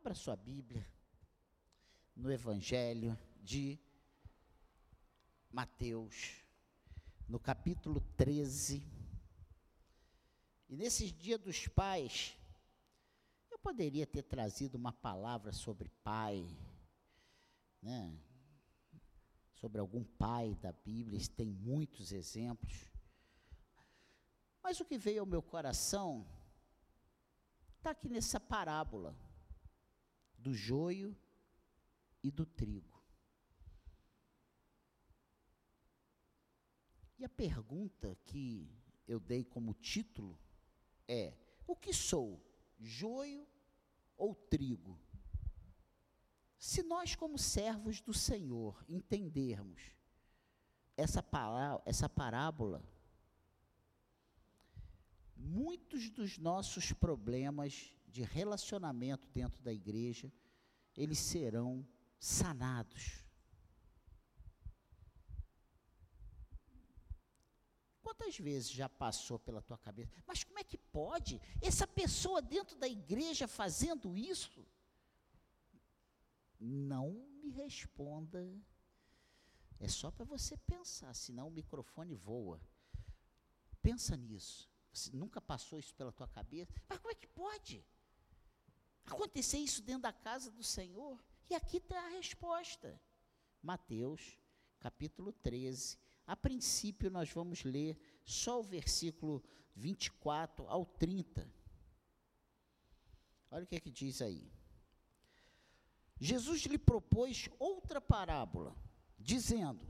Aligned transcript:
Abra 0.00 0.14
sua 0.14 0.34
Bíblia 0.34 0.86
no 2.16 2.32
Evangelho 2.32 3.18
de 3.42 3.78
Mateus, 5.52 6.42
no 7.28 7.38
capítulo 7.38 8.00
13. 8.16 8.82
E 10.70 10.74
nesses 10.74 11.12
dias 11.12 11.38
dos 11.38 11.68
pais, 11.68 12.34
eu 13.50 13.58
poderia 13.58 14.06
ter 14.06 14.22
trazido 14.22 14.76
uma 14.76 14.90
palavra 14.90 15.52
sobre 15.52 15.90
pai, 16.02 16.48
né? 17.82 18.18
Sobre 19.56 19.82
algum 19.82 20.02
pai 20.02 20.54
da 20.62 20.72
Bíblia, 20.72 21.20
tem 21.36 21.50
muitos 21.50 22.10
exemplos. 22.10 22.90
Mas 24.62 24.80
o 24.80 24.84
que 24.86 24.96
veio 24.96 25.20
ao 25.20 25.26
meu 25.26 25.42
coração 25.42 26.26
está 27.76 27.90
aqui 27.90 28.08
nessa 28.08 28.40
parábola 28.40 29.14
do 30.40 30.54
joio 30.54 31.16
e 32.22 32.30
do 32.30 32.46
trigo. 32.46 33.00
E 37.18 37.24
a 37.24 37.28
pergunta 37.28 38.16
que 38.24 38.74
eu 39.06 39.20
dei 39.20 39.44
como 39.44 39.74
título 39.74 40.38
é: 41.06 41.36
o 41.66 41.76
que 41.76 41.92
sou, 41.92 42.42
joio 42.78 43.46
ou 44.16 44.34
trigo? 44.34 44.98
Se 46.58 46.82
nós, 46.82 47.14
como 47.14 47.38
servos 47.38 48.00
do 48.00 48.12
Senhor, 48.12 48.84
entendermos 48.88 49.80
essa, 50.96 51.22
pará 51.22 51.80
essa 51.84 52.08
parábola, 52.08 52.84
muitos 55.36 56.10
dos 56.10 56.38
nossos 56.38 56.92
problemas 56.92 57.94
de 58.10 58.22
relacionamento 58.22 59.28
dentro 59.28 59.62
da 59.62 59.72
igreja, 59.72 60.32
eles 60.96 61.18
serão 61.18 61.86
sanados. 62.18 63.24
Quantas 68.02 68.36
vezes 68.38 68.70
já 68.70 68.88
passou 68.88 69.38
pela 69.38 69.62
tua 69.62 69.78
cabeça? 69.78 70.10
Mas 70.26 70.42
como 70.44 70.58
é 70.58 70.64
que 70.64 70.76
pode 70.76 71.40
essa 71.60 71.86
pessoa 71.86 72.42
dentro 72.42 72.76
da 72.76 72.88
igreja 72.88 73.46
fazendo 73.46 74.16
isso? 74.16 74.66
Não 76.58 77.12
me 77.40 77.50
responda. 77.50 78.40
É 79.78 79.88
só 79.88 80.10
para 80.10 80.24
você 80.24 80.56
pensar, 80.58 81.14
senão 81.14 81.48
o 81.48 81.50
microfone 81.50 82.14
voa. 82.14 82.60
Pensa 83.80 84.16
nisso. 84.16 84.68
Você 84.92 85.10
nunca 85.16 85.40
passou 85.40 85.78
isso 85.78 85.94
pela 85.94 86.12
tua 86.12 86.28
cabeça? 86.28 86.72
Mas 86.88 86.98
como 86.98 87.12
é 87.12 87.14
que 87.14 87.26
pode? 87.28 87.84
Acontecer 89.04 89.58
isso 89.58 89.82
dentro 89.82 90.02
da 90.02 90.12
casa 90.12 90.50
do 90.50 90.62
Senhor? 90.62 91.22
E 91.48 91.54
aqui 91.54 91.78
está 91.78 91.98
a 91.98 92.10
resposta. 92.10 93.00
Mateus, 93.62 94.38
capítulo 94.78 95.32
13. 95.32 95.98
A 96.26 96.36
princípio, 96.36 97.10
nós 97.10 97.30
vamos 97.30 97.64
ler 97.64 97.98
só 98.24 98.60
o 98.60 98.62
versículo 98.62 99.42
24 99.74 100.66
ao 100.68 100.84
30. 100.84 101.48
Olha 103.50 103.64
o 103.64 103.66
que 103.66 103.76
é 103.76 103.80
que 103.80 103.90
diz 103.90 104.22
aí. 104.22 104.50
Jesus 106.20 106.62
lhe 106.62 106.78
propôs 106.78 107.48
outra 107.58 108.00
parábola, 108.00 108.76
dizendo: 109.18 109.86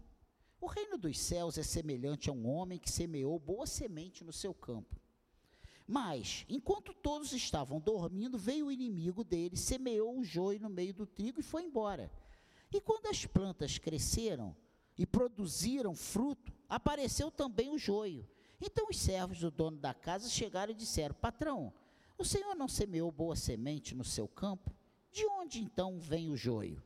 O 0.61 0.67
reino 0.67 0.97
dos 0.97 1.19
céus 1.19 1.59
é 1.59 1.63
semelhante 1.63 2.31
a 2.31 2.33
um 2.33 2.47
homem 2.47 2.79
que 2.79 2.91
semeou 2.91 3.39
boa 3.39 3.67
semente 3.67 4.23
no 4.23 4.33
seu 4.33 4.55
campo. 4.55 5.00
Mas, 5.93 6.47
enquanto 6.49 6.95
todos 6.95 7.33
estavam 7.33 7.81
dormindo, 7.81 8.39
veio 8.39 8.67
o 8.67 8.71
inimigo 8.71 9.25
dele, 9.25 9.57
semeou 9.57 10.21
o 10.21 10.23
joio 10.23 10.61
no 10.61 10.71
meio 10.71 10.95
do 10.95 11.05
trigo 11.05 11.41
e 11.41 11.43
foi 11.43 11.65
embora. 11.65 12.13
E 12.73 12.81
quando 12.81 13.07
as 13.07 13.27
plantas 13.27 13.77
cresceram 13.77 14.55
e 14.97 15.05
produziram 15.05 15.93
fruto, 15.93 16.53
apareceu 16.69 17.29
também 17.29 17.71
o 17.71 17.77
joio. 17.77 18.25
Então 18.61 18.87
os 18.89 19.01
servos 19.01 19.41
do 19.41 19.51
dono 19.51 19.79
da 19.79 19.93
casa 19.93 20.29
chegaram 20.29 20.71
e 20.71 20.77
disseram: 20.77 21.13
Patrão, 21.13 21.73
o 22.17 22.25
senhor 22.25 22.55
não 22.55 22.69
semeou 22.69 23.11
boa 23.11 23.35
semente 23.35 23.93
no 23.93 24.05
seu 24.05 24.29
campo? 24.29 24.73
De 25.11 25.27
onde 25.27 25.61
então 25.61 25.99
vem 25.99 26.31
o 26.31 26.37
joio? 26.37 26.81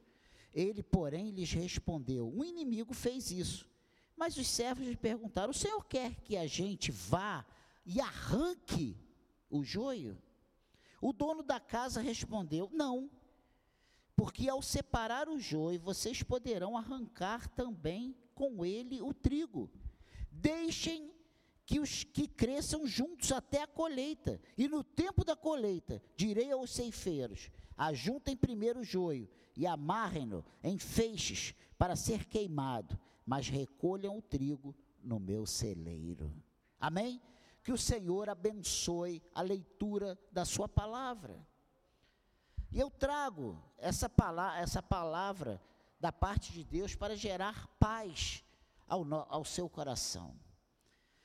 Ele, 0.55 0.83
porém, 0.83 1.31
lhes 1.31 1.53
respondeu: 1.53 2.33
O 2.35 2.43
inimigo 2.43 2.95
fez 2.95 3.31
isso. 3.31 3.69
Mas 4.17 4.39
os 4.39 4.49
servos 4.49 4.87
lhe 4.87 4.97
perguntaram: 4.97 5.51
O 5.51 5.55
senhor 5.55 5.85
quer 5.85 6.15
que 6.23 6.39
a 6.39 6.47
gente 6.47 6.91
vá 6.91 7.45
e 7.85 8.01
arranque 8.01 8.97
o 9.57 9.63
joio? 9.63 10.19
O 11.01 11.13
dono 11.13 11.43
da 11.43 11.61
casa 11.61 12.01
respondeu: 12.01 12.69
Não, 12.73 13.11
porque 14.17 14.49
ao 14.49 14.61
separar 14.63 15.29
o 15.29 15.39
joio, 15.39 15.81
vocês 15.81 16.23
poderão 16.23 16.77
arrancar 16.77 17.49
também 17.49 18.17
com 18.35 18.65
ele 18.65 19.01
o 19.01 19.13
trigo. 19.15 19.71
Deixem 20.31 21.13
que 21.67 21.81
os 21.81 22.05
que 22.05 22.27
cresçam 22.27 22.87
juntos 22.87 23.33
até 23.33 23.63
a 23.63 23.67
colheita, 23.67 24.41
e 24.59 24.69
no 24.69 24.83
tempo 24.85 25.25
da 25.25 25.37
colheita, 25.37 26.03
direi 26.17 26.51
aos 26.51 26.71
ceifeiros: 26.71 27.51
ajuntem 27.77 28.37
primeiro 28.37 28.81
o 28.81 28.85
joio 28.85 29.29
e 29.57 29.67
amarrem-no 29.67 30.45
em 30.63 30.79
feixes 30.79 31.55
para 31.79 31.97
ser 31.97 32.27
queimado, 32.27 32.99
mas 33.25 33.49
recolham 33.49 34.19
o 34.19 34.23
trigo 34.23 34.75
no 35.03 35.21
meu 35.21 35.47
celeiro. 35.47 36.33
Amém? 36.81 37.21
Que 37.65 37.73
o 37.73 37.79
Senhor 37.79 38.29
abençoe 38.29 39.23
a 39.35 39.41
leitura 39.41 40.17
da 40.31 40.45
Sua 40.45 40.69
palavra. 40.69 41.45
E 42.71 42.79
eu 42.79 42.91
trago 42.91 43.61
essa 43.79 44.09
palavra, 44.09 44.61
essa 44.61 44.83
palavra 44.83 45.63
da 45.99 46.13
parte 46.13 46.53
de 46.53 46.63
Deus 46.63 46.95
para 46.95 47.17
gerar 47.17 47.67
paz 47.79 48.45
ao, 48.87 49.03
ao 49.31 49.45
seu 49.45 49.69
coração. 49.69 50.39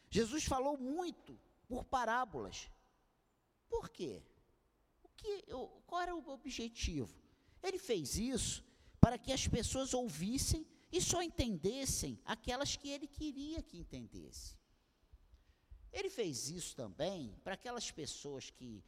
Jesus 0.09 0.45
falou 0.45 0.77
muito 0.77 1.39
por 1.67 1.83
parábolas. 1.83 2.69
Por 3.67 3.89
quê? 3.89 4.23
O 5.03 5.09
que, 5.09 5.45
qual 5.85 6.01
era 6.01 6.15
o 6.15 6.29
objetivo? 6.29 7.19
Ele 7.61 7.77
fez 7.77 8.17
isso 8.17 8.63
para 9.01 9.17
que 9.17 9.31
as 9.31 9.47
pessoas 9.47 9.93
ouvissem 9.93 10.65
e 10.91 11.01
só 11.01 11.21
entendessem 11.21 12.19
aquelas 12.25 12.75
que 12.75 12.89
ele 12.89 13.07
queria 13.07 13.61
que 13.61 13.77
entendessem. 13.77 14.58
Ele 15.91 16.09
fez 16.09 16.49
isso 16.49 16.75
também 16.75 17.35
para 17.43 17.53
aquelas 17.53 17.89
pessoas 17.91 18.49
que 18.49 18.83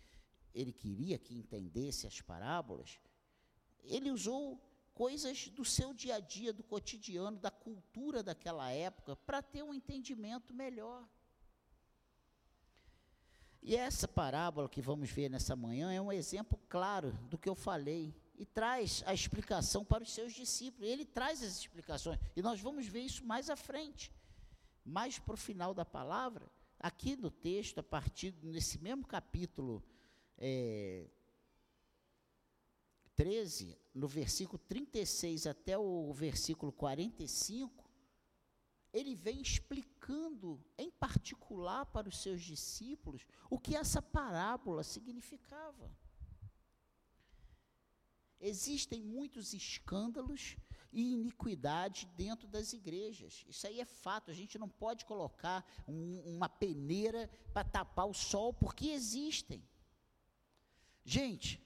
ele 0.53 0.71
queria 0.71 1.17
que 1.17 1.33
entendesse 1.33 2.05
as 2.05 2.21
parábolas. 2.21 2.99
Ele 3.83 4.11
usou 4.11 4.59
coisas 4.93 5.47
do 5.47 5.65
seu 5.65 5.93
dia 5.93 6.15
a 6.15 6.19
dia, 6.19 6.53
do 6.53 6.63
cotidiano, 6.63 7.37
da 7.37 7.49
cultura 7.49 8.21
daquela 8.21 8.69
época, 8.69 9.15
para 9.15 9.41
ter 9.41 9.63
um 9.63 9.73
entendimento 9.73 10.53
melhor. 10.53 11.07
E 13.61 13.75
essa 13.75 14.07
parábola 14.07 14.67
que 14.67 14.81
vamos 14.81 15.09
ver 15.11 15.29
nessa 15.29 15.55
manhã 15.55 15.91
é 15.91 16.01
um 16.01 16.11
exemplo 16.11 16.59
claro 16.67 17.13
do 17.29 17.37
que 17.37 17.47
eu 17.47 17.55
falei 17.55 18.13
e 18.35 18.45
traz 18.45 19.03
a 19.05 19.13
explicação 19.13 19.85
para 19.85 20.03
os 20.03 20.11
seus 20.11 20.33
discípulos. 20.33 20.89
Ele 20.89 21.05
traz 21.05 21.43
as 21.43 21.59
explicações 21.59 22.19
e 22.35 22.41
nós 22.41 22.59
vamos 22.59 22.87
ver 22.87 23.01
isso 23.01 23.23
mais 23.23 23.51
à 23.51 23.55
frente. 23.55 24.11
Mais 24.83 25.19
para 25.19 25.35
o 25.35 25.37
final 25.37 25.75
da 25.75 25.85
palavra, 25.85 26.49
Aqui 26.81 27.15
no 27.15 27.29
texto, 27.29 27.79
a 27.79 27.83
partir 27.83 28.33
nesse 28.41 28.79
mesmo 28.79 29.05
capítulo 29.05 29.83
é, 30.37 31.07
13, 33.15 33.77
no 33.93 34.07
versículo 34.07 34.57
36 34.57 35.45
até 35.45 35.77
o 35.77 36.11
versículo 36.11 36.71
45, 36.71 37.87
ele 38.91 39.15
vem 39.15 39.39
explicando, 39.39 40.59
em 40.77 40.89
particular 40.89 41.85
para 41.85 42.09
os 42.09 42.21
seus 42.21 42.41
discípulos, 42.41 43.25
o 43.49 43.59
que 43.59 43.75
essa 43.75 44.01
parábola 44.01 44.83
significava. 44.83 45.95
Existem 48.39 49.03
muitos 49.03 49.53
escândalos 49.53 50.57
e 50.91 51.13
iniquidade 51.13 52.05
dentro 52.17 52.47
das 52.47 52.73
igrejas. 52.73 53.45
Isso 53.47 53.65
aí 53.67 53.79
é 53.79 53.85
fato, 53.85 54.29
a 54.31 54.33
gente 54.33 54.57
não 54.57 54.67
pode 54.67 55.05
colocar 55.05 55.65
um, 55.87 56.19
uma 56.35 56.49
peneira 56.49 57.29
para 57.53 57.63
tapar 57.63 58.07
o 58.07 58.13
sol, 58.13 58.53
porque 58.53 58.89
existem. 58.89 59.63
Gente, 61.03 61.61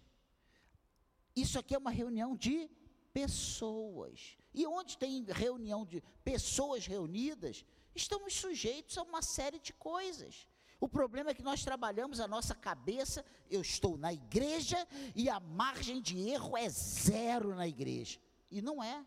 isso 1.36 1.60
aqui 1.60 1.76
é 1.76 1.78
uma 1.78 1.92
reunião 1.92 2.36
de 2.36 2.70
pessoas. 3.12 4.38
E 4.54 4.66
onde 4.66 4.98
tem 4.98 5.24
reunião 5.24 5.86
de 5.86 6.02
pessoas 6.24 6.86
reunidas, 6.86 7.66
estamos 7.94 8.36
sujeitos 8.36 8.98
a 8.98 9.04
uma 9.04 9.22
série 9.22 9.60
de 9.60 9.74
coisas. 9.74 10.48
O 10.80 10.88
problema 10.88 11.32
é 11.32 11.34
que 11.34 11.42
nós 11.42 11.64
trabalhamos 11.64 12.20
a 12.20 12.28
nossa 12.28 12.54
cabeça, 12.54 13.26
eu 13.50 13.62
estou 13.62 13.98
na 13.98 14.14
igreja 14.14 14.86
e 15.16 15.30
a 15.30 15.40
margem 15.40 16.02
de 16.02 16.20
erro 16.30 16.58
é 16.58 16.70
zero 16.70 17.56
na 17.56 17.68
igreja. 17.68 18.20
E 18.52 18.62
não 18.62 18.84
é. 18.84 19.06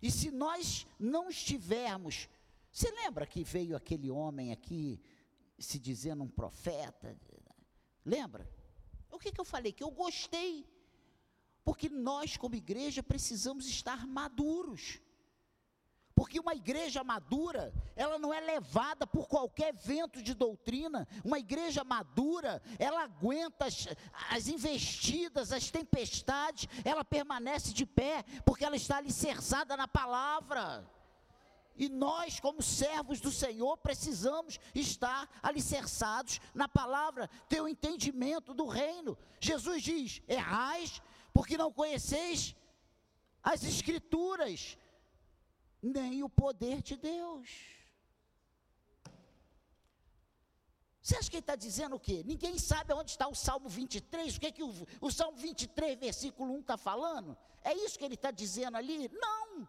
E 0.00 0.10
se 0.10 0.30
nós 0.30 0.86
não 0.98 1.28
estivermos, 1.28 2.28
você 2.70 2.90
lembra 2.90 3.26
que 3.26 3.42
veio 3.42 3.76
aquele 3.76 4.10
homem 4.10 4.52
aqui 4.52 5.00
se 5.58 5.78
dizendo 5.78 6.22
um 6.22 6.28
profeta? 6.28 7.16
Lembra? 8.04 8.48
O 9.10 9.18
que, 9.18 9.32
que 9.32 9.40
eu 9.40 9.44
falei? 9.44 9.72
Que 9.72 9.82
eu 9.82 9.90
gostei. 9.90 10.64
Porque 11.64 11.88
nós, 11.88 12.36
como 12.36 12.54
igreja, 12.54 13.02
precisamos 13.02 13.66
estar 13.66 14.06
maduros. 14.06 15.00
Porque 16.18 16.40
uma 16.40 16.52
igreja 16.52 17.04
madura, 17.04 17.72
ela 17.94 18.18
não 18.18 18.34
é 18.34 18.40
levada 18.40 19.06
por 19.06 19.28
qualquer 19.28 19.72
vento 19.72 20.20
de 20.20 20.34
doutrina. 20.34 21.06
Uma 21.24 21.38
igreja 21.38 21.84
madura, 21.84 22.60
ela 22.76 23.04
aguenta 23.04 23.66
as, 23.66 23.86
as 24.28 24.48
investidas, 24.48 25.52
as 25.52 25.70
tempestades, 25.70 26.68
ela 26.84 27.04
permanece 27.04 27.72
de 27.72 27.86
pé, 27.86 28.24
porque 28.44 28.64
ela 28.64 28.74
está 28.74 28.96
alicerçada 28.96 29.76
na 29.76 29.86
palavra. 29.86 30.84
E 31.76 31.88
nós, 31.88 32.40
como 32.40 32.60
servos 32.60 33.20
do 33.20 33.30
Senhor, 33.30 33.76
precisamos 33.78 34.58
estar 34.74 35.30
alicerçados 35.40 36.40
na 36.52 36.68
palavra, 36.68 37.30
ter 37.48 37.60
o 37.60 37.66
um 37.66 37.68
entendimento 37.68 38.52
do 38.52 38.66
reino. 38.66 39.16
Jesus 39.38 39.84
diz: 39.84 40.20
errais, 40.26 41.00
porque 41.32 41.56
não 41.56 41.72
conheceis 41.72 42.56
as 43.40 43.62
Escrituras, 43.62 44.76
nem 45.82 46.22
o 46.22 46.28
poder 46.28 46.82
de 46.82 46.96
Deus. 46.96 47.48
Você 51.00 51.16
acha 51.16 51.30
que 51.30 51.36
ele 51.36 51.40
está 51.40 51.56
dizendo 51.56 51.96
o 51.96 52.00
quê? 52.00 52.22
Ninguém 52.26 52.58
sabe 52.58 52.92
onde 52.92 53.12
está 53.12 53.26
o 53.26 53.34
Salmo 53.34 53.68
23, 53.68 54.36
o 54.36 54.40
que, 54.40 54.46
é 54.46 54.52
que 54.52 54.62
o, 54.62 54.74
o 55.00 55.10
Salmo 55.10 55.38
23, 55.38 55.98
versículo 55.98 56.52
1 56.54 56.60
está 56.60 56.76
falando? 56.76 57.36
É 57.62 57.72
isso 57.72 57.98
que 57.98 58.04
ele 58.04 58.14
está 58.14 58.30
dizendo 58.30 58.76
ali? 58.76 59.08
Não. 59.08 59.66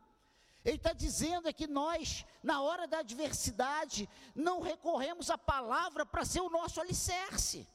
Ele 0.65 0.75
está 0.75 0.91
dizendo 0.91 1.47
é 1.47 1.53
que 1.53 1.65
nós, 1.65 2.25
na 2.43 2.61
hora 2.61 2.85
da 2.87 2.99
adversidade, 2.99 4.09
não 4.35 4.59
recorremos 4.59 5.29
à 5.29 5.37
palavra 5.37 6.05
para 6.05 6.25
ser 6.25 6.41
o 6.41 6.49
nosso 6.49 6.81
alicerce. 6.81 7.65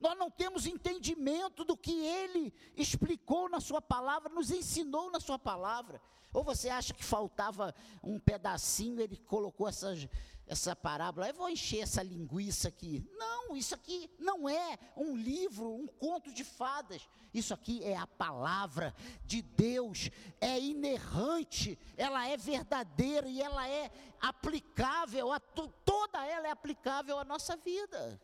Nós 0.00 0.18
não 0.18 0.30
temos 0.30 0.66
entendimento 0.66 1.64
do 1.64 1.76
que 1.76 1.92
ele 1.92 2.52
explicou 2.76 3.48
na 3.48 3.60
sua 3.60 3.80
palavra, 3.80 4.28
nos 4.32 4.50
ensinou 4.50 5.10
na 5.10 5.20
sua 5.20 5.38
palavra. 5.38 6.00
Ou 6.32 6.42
você 6.42 6.68
acha 6.68 6.92
que 6.92 7.04
faltava 7.04 7.74
um 8.02 8.18
pedacinho, 8.18 9.00
ele 9.00 9.16
colocou 9.16 9.68
essas, 9.68 10.08
essa 10.46 10.74
parábola, 10.74 11.28
eu 11.28 11.34
vou 11.34 11.48
encher 11.48 11.82
essa 11.82 12.02
linguiça 12.02 12.68
aqui. 12.68 13.08
Não, 13.16 13.56
isso 13.56 13.74
aqui 13.74 14.10
não 14.18 14.48
é 14.48 14.78
um 14.96 15.16
livro, 15.16 15.72
um 15.72 15.86
conto 15.86 16.32
de 16.32 16.42
fadas. 16.42 17.08
Isso 17.32 17.54
aqui 17.54 17.82
é 17.84 17.96
a 17.96 18.06
palavra 18.06 18.94
de 19.24 19.42
Deus, 19.42 20.10
é 20.40 20.58
inerrante, 20.58 21.78
ela 21.96 22.28
é 22.28 22.36
verdadeira 22.36 23.28
e 23.28 23.40
ela 23.40 23.68
é 23.68 23.90
aplicável, 24.20 25.32
a 25.32 25.40
toda 25.40 26.26
ela 26.26 26.48
é 26.48 26.50
aplicável 26.50 27.18
à 27.18 27.24
nossa 27.24 27.56
vida. 27.56 28.20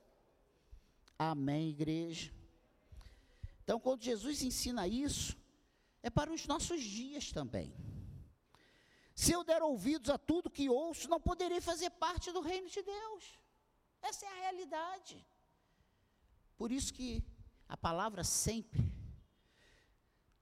Amém, 1.22 1.68
igreja? 1.68 2.32
Então, 3.62 3.78
quando 3.78 4.02
Jesus 4.02 4.40
ensina 4.40 4.88
isso, 4.88 5.36
é 6.02 6.08
para 6.08 6.32
os 6.32 6.46
nossos 6.46 6.82
dias 6.82 7.30
também. 7.30 7.74
Se 9.14 9.30
eu 9.30 9.44
der 9.44 9.62
ouvidos 9.62 10.08
a 10.08 10.16
tudo 10.16 10.48
que 10.48 10.70
ouço, 10.70 11.10
não 11.10 11.20
poderei 11.20 11.60
fazer 11.60 11.90
parte 11.90 12.32
do 12.32 12.40
reino 12.40 12.70
de 12.70 12.82
Deus. 12.82 13.38
Essa 14.00 14.24
é 14.24 14.28
a 14.30 14.40
realidade. 14.44 15.22
Por 16.56 16.72
isso 16.72 16.94
que 16.94 17.22
a 17.68 17.76
palavra 17.76 18.24
sempre 18.24 18.90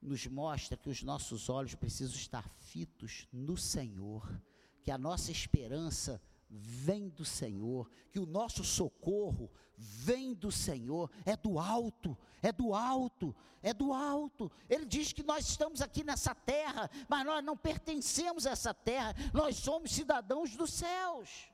nos 0.00 0.28
mostra 0.28 0.76
que 0.76 0.88
os 0.88 1.02
nossos 1.02 1.48
olhos 1.48 1.74
precisam 1.74 2.14
estar 2.14 2.48
fitos 2.50 3.26
no 3.32 3.56
Senhor, 3.56 4.40
que 4.84 4.92
a 4.92 4.96
nossa 4.96 5.32
esperança 5.32 6.22
vem 6.48 7.08
do 7.08 7.24
Senhor, 7.24 7.90
que 8.10 8.18
o 8.18 8.26
nosso 8.26 8.64
socorro 8.64 9.50
vem 9.76 10.34
do 10.34 10.50
Senhor, 10.50 11.10
é 11.24 11.36
do 11.36 11.58
alto, 11.58 12.16
é 12.42 12.50
do 12.50 12.74
alto, 12.74 13.34
é 13.62 13.72
do 13.72 13.92
alto. 13.92 14.50
Ele 14.68 14.84
diz 14.84 15.12
que 15.12 15.22
nós 15.22 15.48
estamos 15.48 15.80
aqui 15.80 16.02
nessa 16.02 16.34
terra, 16.34 16.90
mas 17.08 17.24
nós 17.24 17.44
não 17.44 17.56
pertencemos 17.56 18.46
a 18.46 18.50
essa 18.50 18.72
terra, 18.72 19.14
nós 19.32 19.56
somos 19.56 19.92
cidadãos 19.92 20.56
dos 20.56 20.72
céus. 20.72 21.50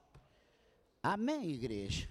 Amém, 1.02 1.50
igreja? 1.50 2.08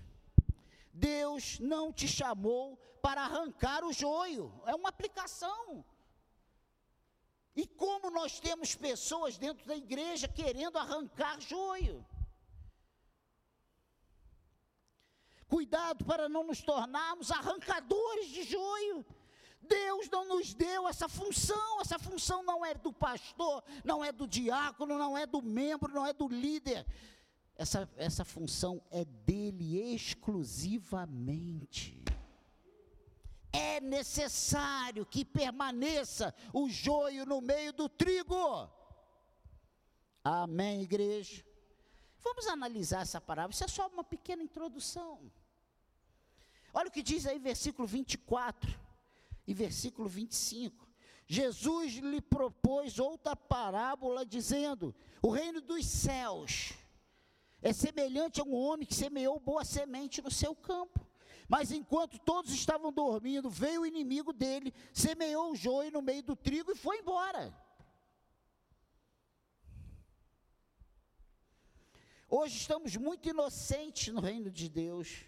Deus 0.93 1.59
não 1.59 1.91
te 1.91 2.07
chamou 2.07 2.77
para 3.01 3.23
arrancar 3.23 3.83
o 3.83 3.91
joio, 3.91 4.53
é 4.65 4.75
uma 4.75 4.89
aplicação. 4.89 5.83
E 7.55 7.67
como 7.67 8.09
nós 8.09 8.39
temos 8.39 8.75
pessoas 8.75 9.37
dentro 9.37 9.65
da 9.67 9.75
igreja 9.75 10.27
querendo 10.27 10.77
arrancar 10.77 11.39
joio. 11.39 12.05
Cuidado 15.47 16.05
para 16.05 16.29
não 16.29 16.45
nos 16.45 16.61
tornarmos 16.61 17.31
arrancadores 17.31 18.27
de 18.27 18.43
joio. 18.43 19.03
Deus 19.61 20.09
não 20.09 20.27
nos 20.27 20.53
deu 20.53 20.87
essa 20.87 21.07
função, 21.07 21.81
essa 21.81 21.97
função 21.97 22.43
não 22.43 22.65
é 22.65 22.73
do 22.73 22.91
pastor, 22.91 23.63
não 23.83 24.03
é 24.03 24.11
do 24.11 24.27
diácono, 24.27 24.97
não 24.97 25.17
é 25.17 25.25
do 25.25 25.41
membro, 25.41 25.93
não 25.93 26.05
é 26.05 26.11
do 26.11 26.27
líder. 26.27 26.85
Essa, 27.55 27.89
essa 27.95 28.25
função 28.25 28.83
é 28.91 29.05
dele 29.05 29.93
exclusivamente. 29.93 32.03
É 33.51 33.79
necessário 33.79 35.05
que 35.05 35.23
permaneça 35.23 36.33
o 36.51 36.67
joio 36.67 37.25
no 37.25 37.39
meio 37.39 37.71
do 37.71 37.87
trigo. 37.87 38.69
Amém, 40.23 40.81
igreja? 40.81 41.45
Vamos 42.23 42.47
analisar 42.47 43.01
essa 43.01 43.19
parábola, 43.19 43.53
isso 43.53 43.63
é 43.63 43.67
só 43.67 43.87
uma 43.87 44.03
pequena 44.03 44.41
introdução. 44.41 45.31
Olha 46.73 46.87
o 46.87 46.91
que 46.91 47.03
diz 47.03 47.27
aí, 47.27 47.37
versículo 47.37 47.87
24 47.87 48.79
e 49.45 49.53
versículo 49.53 50.07
25. 50.07 50.87
Jesus 51.27 51.93
lhe 51.95 52.21
propôs 52.21 52.97
outra 52.97 53.35
parábola, 53.35 54.25
dizendo: 54.25 54.95
O 55.21 55.29
reino 55.29 55.61
dos 55.61 55.85
céus 55.85 56.73
é 57.61 57.71
semelhante 57.71 58.41
a 58.41 58.43
um 58.43 58.53
homem 58.53 58.85
que 58.85 58.95
semeou 58.95 59.39
boa 59.39 59.63
semente 59.63 60.21
no 60.21 60.31
seu 60.31 60.55
campo. 60.55 61.05
Mas 61.47 61.71
enquanto 61.71 62.17
todos 62.19 62.51
estavam 62.51 62.91
dormindo, 62.91 63.49
veio 63.49 63.81
o 63.81 63.85
inimigo 63.85 64.33
dele, 64.33 64.73
semeou 64.93 65.51
o 65.51 65.55
joio 65.55 65.91
no 65.91 66.01
meio 66.01 66.23
do 66.23 66.35
trigo 66.35 66.71
e 66.71 66.75
foi 66.75 66.99
embora. 66.99 67.53
Hoje 72.35 72.57
estamos 72.57 72.95
muito 72.95 73.29
inocentes 73.29 74.11
no 74.11 74.19
reino 74.19 74.49
de 74.49 74.67
Deus. 74.67 75.23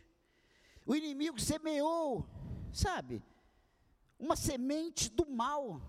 O 0.84 0.96
inimigo 0.96 1.40
semeou, 1.40 2.28
sabe, 2.74 3.22
uma 4.18 4.36
semente 4.36 5.08
do 5.12 5.24
mal, 5.24 5.80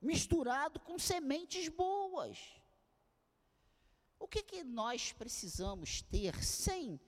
misturado 0.00 0.80
com 0.80 0.98
sementes 0.98 1.68
boas. 1.68 2.38
O 4.18 4.26
que, 4.26 4.42
que 4.42 4.64
nós 4.64 5.12
precisamos 5.12 6.00
ter 6.00 6.42
sem 6.42 6.98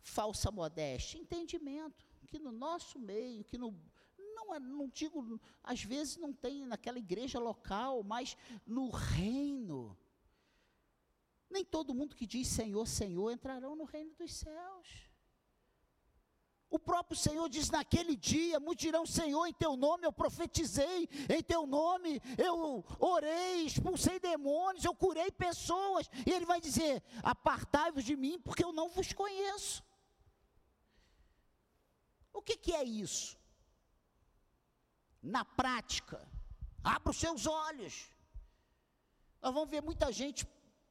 falsa 0.00 0.50
modéstia? 0.50 1.20
Entendimento. 1.20 2.04
Que 2.26 2.40
no 2.40 2.50
nosso 2.50 2.98
meio, 2.98 3.44
que 3.44 3.56
no. 3.56 3.72
Não, 4.18 4.52
é, 4.52 4.58
não 4.58 4.88
digo, 4.88 5.40
às 5.62 5.84
vezes 5.84 6.16
não 6.16 6.32
tem 6.32 6.66
naquela 6.66 6.98
igreja 6.98 7.38
local, 7.38 8.02
mas 8.02 8.36
no 8.66 8.90
reino. 8.90 9.96
Nem 11.54 11.64
todo 11.64 11.94
mundo 11.94 12.16
que 12.16 12.26
diz 12.26 12.48
Senhor, 12.48 12.84
Senhor 12.84 13.30
entrarão 13.30 13.76
no 13.76 13.84
reino 13.84 14.12
dos 14.16 14.32
céus. 14.34 14.88
O 16.68 16.80
próprio 16.80 17.16
Senhor 17.16 17.48
diz: 17.48 17.70
naquele 17.70 18.16
dia, 18.16 18.58
muitos 18.58 18.82
dirão: 18.82 19.06
Senhor, 19.06 19.46
em 19.46 19.52
teu 19.52 19.76
nome 19.76 20.04
eu 20.04 20.12
profetizei, 20.12 21.08
em 21.28 21.42
teu 21.44 21.64
nome 21.64 22.20
eu 22.36 22.84
orei, 22.98 23.66
expulsei 23.66 24.18
demônios, 24.18 24.84
eu 24.84 24.92
curei 24.96 25.30
pessoas. 25.30 26.10
E 26.26 26.30
ele 26.32 26.44
vai 26.44 26.60
dizer: 26.60 27.04
Apartai-vos 27.22 28.02
de 28.02 28.16
mim, 28.16 28.40
porque 28.40 28.64
eu 28.64 28.72
não 28.72 28.88
vos 28.88 29.12
conheço. 29.12 29.84
O 32.32 32.42
que, 32.42 32.56
que 32.56 32.72
é 32.72 32.82
isso? 32.82 33.38
Na 35.22 35.44
prática, 35.44 36.28
abra 36.82 37.10
os 37.10 37.16
seus 37.16 37.46
olhos. 37.46 38.10
Nós 39.40 39.54
vamos 39.54 39.70
ver 39.70 39.82
muita 39.82 40.10
gente 40.10 40.44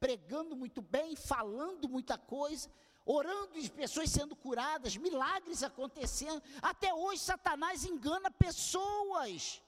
pregando 0.04 0.54
muito 0.54 0.82
bem, 0.82 1.16
falando 1.16 1.88
muita 1.88 2.18
coisa, 2.18 2.68
orando 3.06 3.58
e 3.58 3.70
pessoas 3.70 4.10
sendo 4.10 4.36
curadas, 4.36 4.98
milagres 4.98 5.62
acontecendo. 5.62 6.42
Até 6.60 6.92
hoje, 6.92 7.22
Satanás 7.22 7.86
engana 7.86 8.30
pessoas 8.30 9.62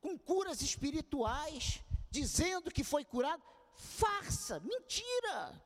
com 0.00 0.18
curas 0.18 0.60
espirituais, 0.60 1.80
dizendo 2.10 2.72
que 2.72 2.82
foi 2.82 3.04
curado. 3.04 3.40
Farsa, 3.76 4.58
mentira. 4.58 5.64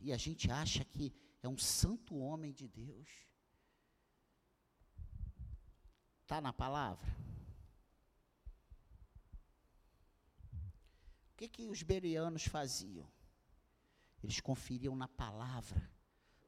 E 0.00 0.12
a 0.12 0.16
gente 0.16 0.50
acha 0.50 0.84
que 0.84 1.14
é 1.40 1.48
um 1.48 1.56
santo 1.56 2.16
homem 2.18 2.52
de 2.52 2.66
Deus. 2.66 3.08
Está 6.24 6.40
na 6.40 6.52
palavra? 6.52 7.06
Que, 11.38 11.48
que 11.48 11.68
os 11.68 11.82
berianos 11.84 12.44
faziam? 12.44 13.08
Eles 14.22 14.40
conferiam 14.40 14.96
na 14.96 15.06
palavra 15.06 15.88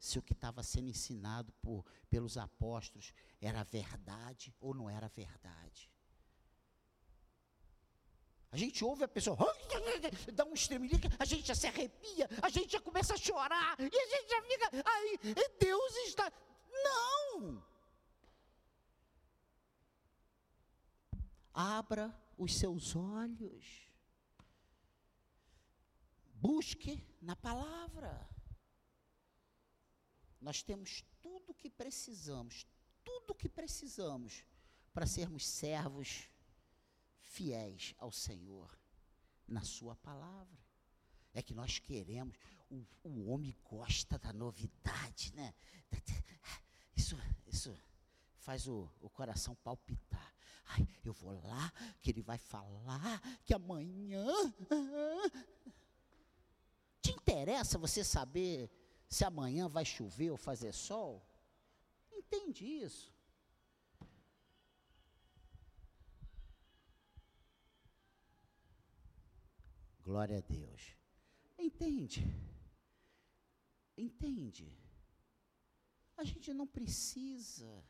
se 0.00 0.18
o 0.18 0.22
que 0.22 0.32
estava 0.32 0.62
sendo 0.64 0.88
ensinado 0.88 1.52
por, 1.62 1.86
pelos 2.08 2.36
apóstolos 2.36 3.12
era 3.40 3.62
verdade 3.62 4.52
ou 4.58 4.74
não 4.74 4.90
era 4.90 5.06
verdade. 5.08 5.88
A 8.50 8.56
gente 8.56 8.84
ouve 8.84 9.04
a 9.04 9.08
pessoa, 9.08 9.36
dá 10.34 10.44
um 10.44 10.54
estremelique, 10.54 11.08
a 11.16 11.24
gente 11.24 11.46
já 11.46 11.54
se 11.54 11.68
arrepia, 11.68 12.28
a 12.42 12.48
gente 12.48 12.72
já 12.72 12.80
começa 12.80 13.14
a 13.14 13.16
chorar, 13.16 13.78
e 13.78 13.84
a 13.84 14.06
gente 14.06 14.28
já 14.28 14.42
fica, 14.42 14.90
aí, 14.90 15.18
Deus 15.60 15.96
está. 16.08 16.32
Não! 16.72 17.62
Abra 21.54 22.12
os 22.36 22.56
seus 22.58 22.96
olhos. 22.96 23.89
Busque 26.40 27.06
na 27.20 27.36
palavra. 27.36 28.26
Nós 30.40 30.62
temos 30.62 31.04
tudo 31.20 31.50
o 31.50 31.54
que 31.54 31.68
precisamos, 31.68 32.66
tudo 33.04 33.32
o 33.32 33.34
que 33.34 33.48
precisamos 33.48 34.46
para 34.94 35.06
sermos 35.06 35.46
servos 35.46 36.30
fiéis 37.20 37.94
ao 37.98 38.10
Senhor 38.10 38.74
na 39.46 39.62
Sua 39.62 39.94
palavra. 39.96 40.58
É 41.34 41.42
que 41.42 41.52
nós 41.52 41.78
queremos, 41.78 42.36
o, 42.70 42.86
o 43.04 43.30
homem 43.30 43.54
gosta 43.64 44.18
da 44.18 44.32
novidade, 44.32 45.32
né? 45.34 45.54
Isso, 46.96 47.16
isso 47.46 47.78
faz 48.38 48.66
o, 48.66 48.90
o 49.00 49.10
coração 49.10 49.54
palpitar. 49.56 50.34
Ai, 50.66 50.88
eu 51.04 51.12
vou 51.12 51.32
lá, 51.46 51.72
que 52.00 52.10
ele 52.10 52.22
vai 52.22 52.38
falar 52.38 53.20
que 53.44 53.52
amanhã. 53.52 54.26
Te 57.30 57.34
interessa 57.34 57.78
você 57.78 58.02
saber 58.02 58.68
se 59.08 59.24
amanhã 59.24 59.68
vai 59.68 59.84
chover 59.84 60.32
ou 60.32 60.36
fazer 60.36 60.72
sol? 60.74 61.24
Entende 62.10 62.64
isso? 62.64 63.14
Glória 70.02 70.38
a 70.38 70.40
Deus. 70.40 70.96
Entende? 71.56 72.26
Entende? 73.96 74.76
A 76.16 76.24
gente 76.24 76.52
não 76.52 76.66
precisa. 76.66 77.84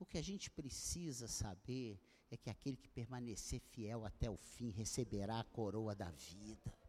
O 0.00 0.04
que 0.04 0.18
a 0.18 0.22
gente 0.22 0.50
precisa 0.50 1.28
saber 1.28 2.02
é 2.28 2.36
que 2.36 2.50
aquele 2.50 2.76
que 2.76 2.88
permanecer 2.88 3.60
fiel 3.60 4.04
até 4.04 4.28
o 4.28 4.36
fim 4.36 4.70
receberá 4.70 5.38
a 5.38 5.44
coroa 5.44 5.94
da 5.94 6.10
vida. 6.10 6.79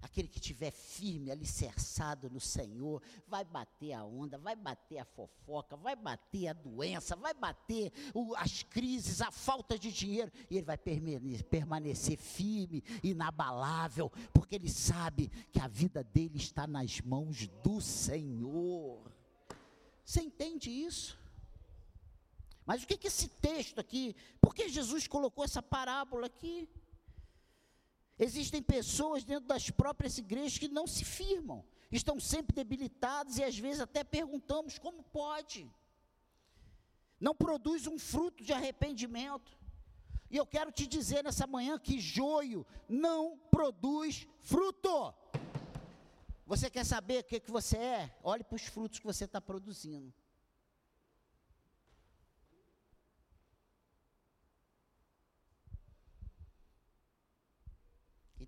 Aquele 0.00 0.28
que 0.28 0.38
estiver 0.38 0.70
firme, 0.70 1.30
alicerçado 1.30 2.30
no 2.30 2.38
Senhor, 2.38 3.02
vai 3.26 3.44
bater 3.44 3.92
a 3.92 4.04
onda, 4.04 4.38
vai 4.38 4.54
bater 4.54 4.98
a 4.98 5.04
fofoca, 5.04 5.76
vai 5.76 5.96
bater 5.96 6.48
a 6.48 6.52
doença, 6.52 7.16
vai 7.16 7.34
bater 7.34 7.92
o, 8.14 8.34
as 8.36 8.62
crises, 8.62 9.20
a 9.20 9.32
falta 9.32 9.78
de 9.78 9.92
dinheiro, 9.92 10.30
e 10.48 10.56
ele 10.56 10.66
vai 10.66 10.78
permanecer 10.78 12.16
firme, 12.16 12.84
inabalável, 13.02 14.10
porque 14.32 14.54
ele 14.54 14.70
sabe 14.70 15.28
que 15.50 15.60
a 15.60 15.66
vida 15.66 16.04
dele 16.04 16.36
está 16.36 16.66
nas 16.66 17.00
mãos 17.00 17.48
do 17.62 17.80
Senhor. 17.80 19.12
Você 20.04 20.22
entende 20.22 20.70
isso? 20.70 21.18
Mas 22.64 22.82
o 22.82 22.86
que, 22.86 22.98
que 22.98 23.08
esse 23.08 23.28
texto 23.28 23.80
aqui, 23.80 24.14
por 24.40 24.54
que 24.54 24.68
Jesus 24.68 25.08
colocou 25.08 25.42
essa 25.42 25.62
parábola 25.62 26.26
aqui? 26.26 26.68
Existem 28.18 28.60
pessoas 28.60 29.22
dentro 29.24 29.46
das 29.46 29.70
próprias 29.70 30.18
igrejas 30.18 30.58
que 30.58 30.68
não 30.68 30.86
se 30.86 31.04
firmam, 31.04 31.64
estão 31.90 32.18
sempre 32.18 32.54
debilitadas 32.54 33.38
e 33.38 33.44
às 33.44 33.56
vezes 33.56 33.80
até 33.80 34.02
perguntamos 34.02 34.78
como 34.78 35.02
pode. 35.04 35.70
Não 37.20 37.34
produz 37.34 37.86
um 37.86 37.98
fruto 37.98 38.42
de 38.42 38.52
arrependimento. 38.52 39.56
E 40.30 40.36
eu 40.36 40.46
quero 40.46 40.70
te 40.70 40.86
dizer 40.86 41.24
nessa 41.24 41.46
manhã 41.46 41.78
que 41.78 41.98
joio 42.00 42.66
não 42.88 43.38
produz 43.50 44.26
fruto. 44.40 45.14
Você 46.44 46.68
quer 46.70 46.84
saber 46.84 47.20
o 47.20 47.24
que, 47.24 47.40
que 47.40 47.50
você 47.50 47.76
é? 47.76 48.18
Olhe 48.22 48.42
para 48.42 48.56
os 48.56 48.62
frutos 48.62 48.98
que 48.98 49.06
você 49.06 49.24
está 49.24 49.40
produzindo. 49.40 50.12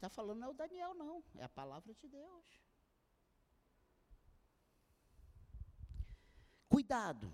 Está 0.01 0.09
falando 0.09 0.39
não 0.39 0.49
é 0.49 0.51
o 0.51 0.55
Daniel, 0.55 0.95
não, 0.95 1.23
é 1.37 1.45
a 1.45 1.49
palavra 1.49 1.93
de 1.93 2.09
Deus. 2.09 2.63
Cuidado, 6.71 7.31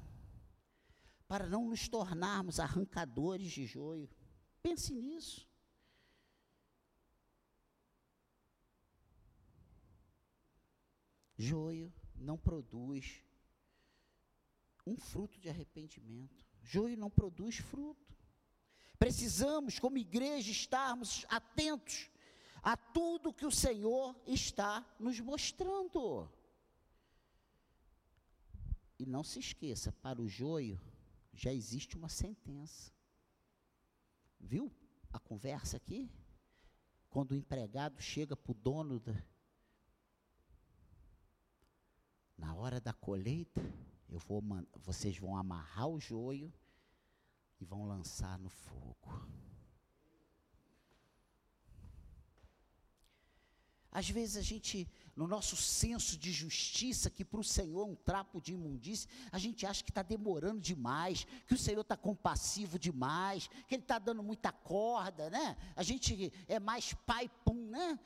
para 1.29 1.47
não 1.47 1.69
nos 1.69 1.89
tornarmos 1.89 2.59
arrancadores 2.59 3.53
de 3.53 3.67
joio. 3.67 4.11
Pense 4.61 4.93
nisso. 4.93 5.49
Joio 11.37 11.93
não 12.17 12.37
produz 12.37 13.23
um 14.85 14.97
fruto 14.97 15.39
de 15.39 15.49
arrependimento. 15.49 16.45
Joio 16.63 16.97
não 16.97 17.11
produz 17.11 17.59
fruto. 17.59 18.17
Precisamos, 18.99 19.79
como 19.79 19.99
igreja, 19.99 20.51
estarmos 20.51 21.25
atentos 21.29 22.11
a 22.67 22.77
tudo 22.77 23.33
que 23.33 23.47
o 23.47 23.51
Senhor 23.53 24.21
está 24.27 24.85
nos 24.99 25.21
mostrando. 25.21 26.29
E 28.99 29.07
não 29.07 29.23
se 29.23 29.39
esqueça, 29.39 29.93
para 29.93 30.21
o 30.21 30.27
joio 30.27 30.81
já 31.33 31.53
existe 31.53 31.97
uma 31.97 32.09
sentença. 32.09 32.91
Viu 34.41 34.75
a 35.13 35.21
conversa 35.21 35.77
aqui? 35.77 36.11
Quando 37.09 37.31
o 37.31 37.37
empregado 37.37 38.03
chega 38.03 38.35
para 38.35 38.51
o 38.51 38.55
dono 38.55 38.99
da. 38.99 39.15
Na 42.37 42.53
hora 42.53 42.81
da 42.81 42.93
colheita, 42.93 43.63
eu 44.09 44.19
vou, 44.19 44.43
vocês 44.75 45.17
vão 45.17 45.37
amarrar 45.37 45.87
o 45.87 46.01
joio 46.01 46.53
e 47.61 47.65
vão 47.65 47.87
lançar 47.87 48.37
no 48.41 48.51
fogo. 48.51 49.46
Às 53.97 54.11
vezes 54.11 54.37
a 54.37 54.43
gente, 54.43 54.87
no 55.17 55.26
nosso 55.26 55.57
senso 55.57 56.19
de 56.19 56.31
justiça, 56.31 57.09
que 57.09 57.25
para 57.25 57.41
o 57.41 57.43
Senhor 57.43 57.81
é 57.81 57.91
um 57.91 57.95
trapo 57.95 58.43
de 58.43 58.53
imundície, 58.53 59.09
a 59.33 59.38
gente 59.38 59.65
acha 59.65 59.83
que 59.83 59.91
está 59.91 60.03
demorando 60.03 60.61
demais, 60.61 61.26
que 61.47 61.55
o 61.55 61.59
Senhor 61.59 61.81
está 61.81 61.97
compassivo 61.97 62.79
demais, 62.79 63.49
que 63.67 63.75
Ele 63.75 63.81
está 63.81 63.99
dando 63.99 64.23
muita 64.23 64.53
corda, 64.53 65.31
né? 65.31 65.57
A 65.75 65.83
gente 65.83 66.31
é 66.47 66.61
mais 66.61 66.93
pai 66.93 67.31
pum, 67.43 67.71
né? 67.71 67.99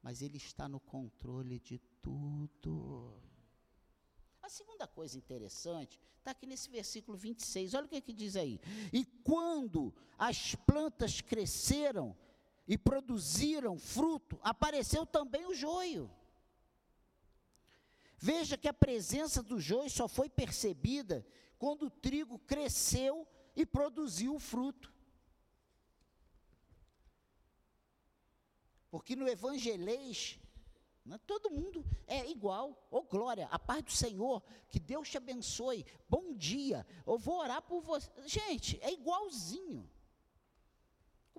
Mas 0.00 0.22
Ele 0.22 0.36
está 0.36 0.68
no 0.68 0.78
controle 0.78 1.58
de 1.58 1.80
tudo. 2.00 3.20
A 4.40 4.48
segunda 4.48 4.86
coisa 4.86 5.18
interessante 5.18 5.98
está 6.18 6.30
aqui 6.30 6.46
nesse 6.46 6.70
versículo 6.70 7.18
26. 7.18 7.74
Olha 7.74 7.86
o 7.86 7.88
que, 7.88 7.96
é 7.96 8.00
que 8.00 8.12
diz 8.12 8.36
aí. 8.36 8.60
E 8.92 9.04
quando 9.04 9.92
as 10.16 10.54
plantas 10.54 11.20
cresceram, 11.20 12.16
e 12.70 12.78
produziram 12.78 13.76
fruto, 13.76 14.38
apareceu 14.44 15.04
também 15.04 15.44
o 15.44 15.52
joio. 15.52 16.08
Veja 18.16 18.56
que 18.56 18.68
a 18.68 18.72
presença 18.72 19.42
do 19.42 19.58
joio 19.58 19.90
só 19.90 20.06
foi 20.06 20.30
percebida 20.30 21.26
quando 21.58 21.86
o 21.86 21.90
trigo 21.90 22.38
cresceu 22.38 23.26
e 23.56 23.66
produziu 23.66 24.36
o 24.36 24.38
fruto. 24.38 24.94
Porque 28.88 29.16
no 29.16 29.26
evangelês, 29.26 30.38
né, 31.04 31.18
todo 31.26 31.50
mundo 31.50 31.84
é 32.06 32.30
igual. 32.30 32.86
Ô 32.88 32.98
oh, 32.98 33.02
glória, 33.02 33.48
a 33.50 33.58
paz 33.58 33.82
do 33.82 33.90
Senhor, 33.90 34.44
que 34.68 34.78
Deus 34.78 35.10
te 35.10 35.16
abençoe. 35.16 35.84
Bom 36.08 36.34
dia, 36.34 36.86
eu 37.04 37.18
vou 37.18 37.40
orar 37.40 37.62
por 37.62 37.80
você. 37.80 38.08
Gente, 38.26 38.78
é 38.80 38.92
igualzinho. 38.92 39.90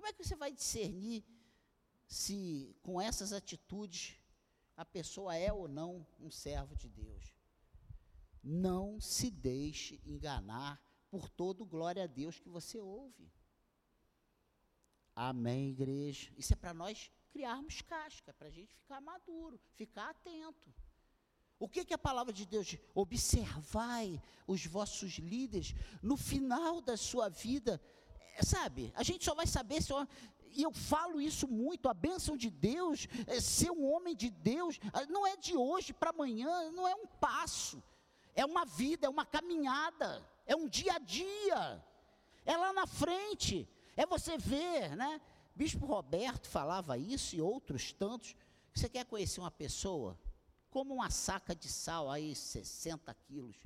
Como 0.02 0.10
é 0.10 0.12
que 0.14 0.24
você 0.24 0.34
vai 0.34 0.50
discernir 0.50 1.24
se 2.08 2.74
com 2.82 3.00
essas 3.00 3.32
atitudes 3.32 4.16
a 4.76 4.84
pessoa 4.84 5.36
é 5.36 5.52
ou 5.52 5.68
não 5.68 6.04
um 6.18 6.28
servo 6.28 6.74
de 6.74 6.88
Deus? 6.88 7.32
Não 8.42 9.00
se 9.00 9.30
deixe 9.30 10.02
enganar 10.04 10.82
por 11.08 11.30
todo 11.30 11.64
glória 11.64 12.02
a 12.02 12.08
Deus 12.08 12.40
que 12.40 12.48
você 12.48 12.80
ouve. 12.80 13.32
Amém, 15.14 15.70
igreja. 15.70 16.32
Isso 16.36 16.52
é 16.52 16.56
para 16.56 16.74
nós 16.74 17.08
criarmos 17.30 17.80
casca, 17.82 18.34
para 18.34 18.48
a 18.48 18.50
gente 18.50 18.74
ficar 18.74 19.00
maduro, 19.00 19.56
ficar 19.74 20.10
atento. 20.10 20.74
O 21.60 21.68
que, 21.68 21.84
que 21.84 21.94
a 21.94 21.98
palavra 21.98 22.32
de 22.32 22.44
Deus 22.44 22.66
diz? 22.66 22.80
Observai 22.92 24.20
os 24.48 24.66
vossos 24.66 25.12
líderes 25.18 25.76
no 26.02 26.16
final 26.16 26.80
da 26.80 26.96
sua 26.96 27.28
vida, 27.28 27.80
sabe, 28.40 28.92
a 28.96 29.02
gente 29.02 29.24
só 29.24 29.34
vai 29.34 29.46
saber 29.46 29.82
se. 29.82 29.92
e 30.52 30.62
eu 30.62 30.72
falo 30.72 31.20
isso 31.20 31.46
muito, 31.48 31.88
a 31.88 31.94
bênção 31.94 32.36
de 32.36 32.50
Deus, 32.50 33.08
é 33.26 33.40
ser 33.40 33.70
um 33.70 33.90
homem 33.92 34.14
de 34.14 34.30
Deus, 34.30 34.78
ah, 34.92 35.04
não 35.06 35.26
é 35.26 35.36
de 35.36 35.56
hoje 35.56 35.92
para 35.92 36.10
amanhã, 36.10 36.70
não 36.70 36.86
é 36.86 36.94
um 36.94 37.06
passo, 37.06 37.82
é 38.34 38.44
uma 38.44 38.64
vida, 38.64 39.06
é 39.06 39.10
uma 39.10 39.26
caminhada, 39.26 40.26
é 40.46 40.56
um 40.56 40.68
dia 40.68 40.94
a 40.94 40.98
dia, 40.98 41.84
é 42.44 42.56
lá 42.56 42.72
na 42.72 42.86
frente, 42.86 43.68
é 43.96 44.06
você 44.06 44.38
ver, 44.38 44.96
né? 44.96 45.20
Bispo 45.54 45.84
Roberto 45.84 46.48
falava 46.48 46.96
isso 46.96 47.36
e 47.36 47.42
outros 47.42 47.92
tantos. 47.92 48.34
Você 48.74 48.88
quer 48.88 49.04
conhecer 49.04 49.40
uma 49.40 49.50
pessoa? 49.50 50.18
Como 50.70 50.94
uma 50.94 51.10
saca 51.10 51.54
de 51.54 51.68
sal 51.68 52.10
aí, 52.10 52.34
60 52.34 53.12
quilos. 53.14 53.56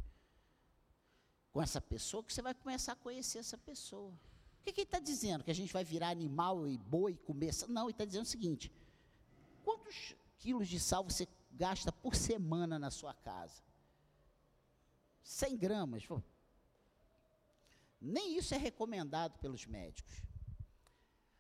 Com 1.53 1.63
essa 1.63 1.81
pessoa, 1.81 2.25
que 2.25 2.33
você 2.33 2.43
vai 2.43 2.55
começar 2.55 2.93
a 2.93 2.97
conhecer 2.97 3.39
essa 3.39 3.57
pessoa. 3.57 4.13
Que, 4.67 4.73
que 4.73 4.81
ele 4.81 4.89
está 4.89 4.99
dizendo? 4.99 5.45
Que 5.45 5.51
a 5.53 5.55
gente 5.55 5.73
vai 5.73 5.85
virar 5.85 6.09
animal 6.09 6.67
e 6.67 6.77
boi 6.77 7.13
e 7.13 7.17
comer? 7.19 7.55
Não, 7.69 7.85
ele 7.85 7.93
está 7.93 8.05
dizendo 8.05 8.25
o 8.25 8.29
seguinte: 8.29 8.73
quantos 9.65 10.17
quilos 10.39 10.67
de 10.67 10.81
sal 10.81 11.05
você 11.05 11.29
gasta 11.53 11.93
por 11.93 12.17
semana 12.17 12.77
na 12.77 12.91
sua 12.91 13.15
casa? 13.15 13.63
100 15.23 15.57
gramas. 15.57 16.09
Nem 18.01 18.37
isso 18.37 18.55
é 18.55 18.59
recomendado 18.59 19.39
pelos 19.39 19.67
médicos. 19.67 20.21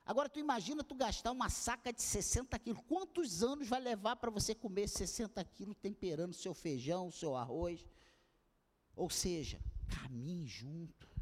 Agora 0.04 0.28
tu 0.28 0.38
imagina 0.38 0.84
tu 0.84 0.94
gastar 0.94 1.32
uma 1.32 1.50
saca 1.50 1.92
de 1.92 2.02
60 2.02 2.56
quilos. 2.60 2.80
Quantos 2.86 3.42
anos 3.42 3.66
vai 3.66 3.80
levar 3.80 4.14
para 4.14 4.30
você 4.30 4.54
comer 4.54 4.88
60 4.88 5.44
quilos 5.46 5.76
temperando 5.82 6.32
seu 6.32 6.54
feijão, 6.54 7.10
seu 7.10 7.34
arroz? 7.34 7.84
Ou 8.94 9.10
seja, 9.10 9.60
caminhe 9.88 10.46
junto. 10.46 11.15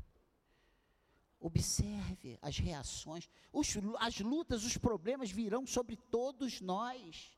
Observe 1.45 2.39
as 2.41 2.57
reações. 2.57 3.29
Os, 3.53 3.77
as 4.01 4.19
lutas, 4.19 4.65
os 4.65 4.79
problemas 4.79 5.31
virão 5.31 5.67
sobre 5.67 5.95
todos 5.95 6.63
nós. 6.63 7.37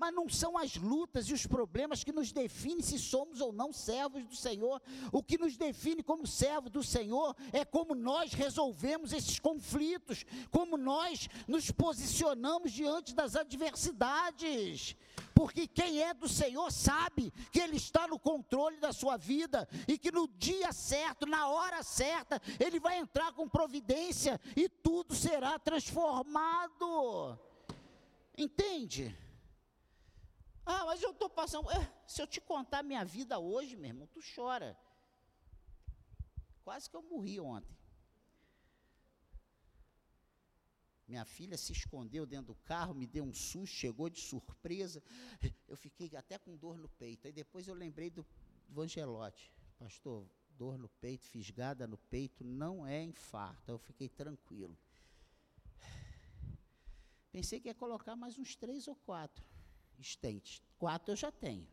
Mas 0.00 0.14
não 0.14 0.30
são 0.30 0.56
as 0.56 0.76
lutas 0.76 1.28
e 1.28 1.34
os 1.34 1.46
problemas 1.46 2.02
que 2.02 2.10
nos 2.10 2.32
definem 2.32 2.80
se 2.80 2.98
somos 2.98 3.38
ou 3.38 3.52
não 3.52 3.70
servos 3.70 4.24
do 4.24 4.34
Senhor. 4.34 4.80
O 5.12 5.22
que 5.22 5.36
nos 5.36 5.58
define 5.58 6.02
como 6.02 6.26
servo 6.26 6.70
do 6.70 6.82
Senhor 6.82 7.36
é 7.52 7.66
como 7.66 7.94
nós 7.94 8.32
resolvemos 8.32 9.12
esses 9.12 9.38
conflitos, 9.38 10.24
como 10.50 10.78
nós 10.78 11.28
nos 11.46 11.70
posicionamos 11.70 12.72
diante 12.72 13.14
das 13.14 13.36
adversidades. 13.36 14.96
Porque 15.34 15.66
quem 15.66 16.02
é 16.02 16.14
do 16.14 16.30
Senhor 16.30 16.72
sabe 16.72 17.30
que 17.52 17.60
Ele 17.60 17.76
está 17.76 18.08
no 18.08 18.18
controle 18.18 18.78
da 18.78 18.94
sua 18.94 19.18
vida 19.18 19.68
e 19.86 19.98
que 19.98 20.10
no 20.10 20.26
dia 20.26 20.72
certo, 20.72 21.26
na 21.26 21.46
hora 21.46 21.82
certa, 21.82 22.40
Ele 22.58 22.80
vai 22.80 22.96
entrar 22.96 23.34
com 23.34 23.46
providência 23.46 24.40
e 24.56 24.66
tudo 24.66 25.14
será 25.14 25.58
transformado. 25.58 27.38
Entende? 28.34 29.14
Ah, 30.72 30.84
mas 30.86 31.02
eu 31.02 31.10
estou 31.10 31.28
passando. 31.28 31.68
É, 31.72 31.92
se 32.06 32.22
eu 32.22 32.28
te 32.28 32.40
contar 32.40 32.84
minha 32.84 33.04
vida 33.04 33.36
hoje, 33.40 33.74
meu 33.74 33.88
irmão, 33.88 34.06
tu 34.06 34.20
chora. 34.34 34.78
Quase 36.62 36.88
que 36.88 36.94
eu 36.94 37.02
morri 37.02 37.40
ontem. 37.40 37.76
Minha 41.08 41.24
filha 41.24 41.56
se 41.58 41.72
escondeu 41.72 42.24
dentro 42.24 42.54
do 42.54 42.54
carro, 42.54 42.94
me 42.94 43.04
deu 43.04 43.24
um 43.24 43.34
susto, 43.34 43.74
chegou 43.74 44.08
de 44.08 44.20
surpresa. 44.20 45.02
Eu 45.66 45.76
fiquei 45.76 46.08
até 46.16 46.38
com 46.38 46.56
dor 46.56 46.78
no 46.78 46.88
peito. 46.88 47.26
Aí 47.26 47.32
depois 47.32 47.66
eu 47.66 47.74
lembrei 47.74 48.08
do, 48.08 48.24
do 48.68 48.80
Angelote. 48.80 49.52
Pastor, 49.76 50.24
dor 50.56 50.78
no 50.78 50.88
peito, 50.88 51.26
fisgada 51.26 51.84
no 51.88 51.98
peito, 51.98 52.44
não 52.44 52.86
é 52.86 53.02
infarto. 53.02 53.72
Eu 53.72 53.78
fiquei 53.78 54.08
tranquilo. 54.08 54.78
Pensei 57.32 57.58
que 57.58 57.66
ia 57.66 57.74
colocar 57.74 58.14
mais 58.14 58.38
uns 58.38 58.54
três 58.54 58.86
ou 58.86 58.94
quatro 58.94 59.49
estentes. 60.00 60.62
Quatro 60.78 61.12
eu 61.12 61.16
já 61.16 61.30
tenho. 61.30 61.68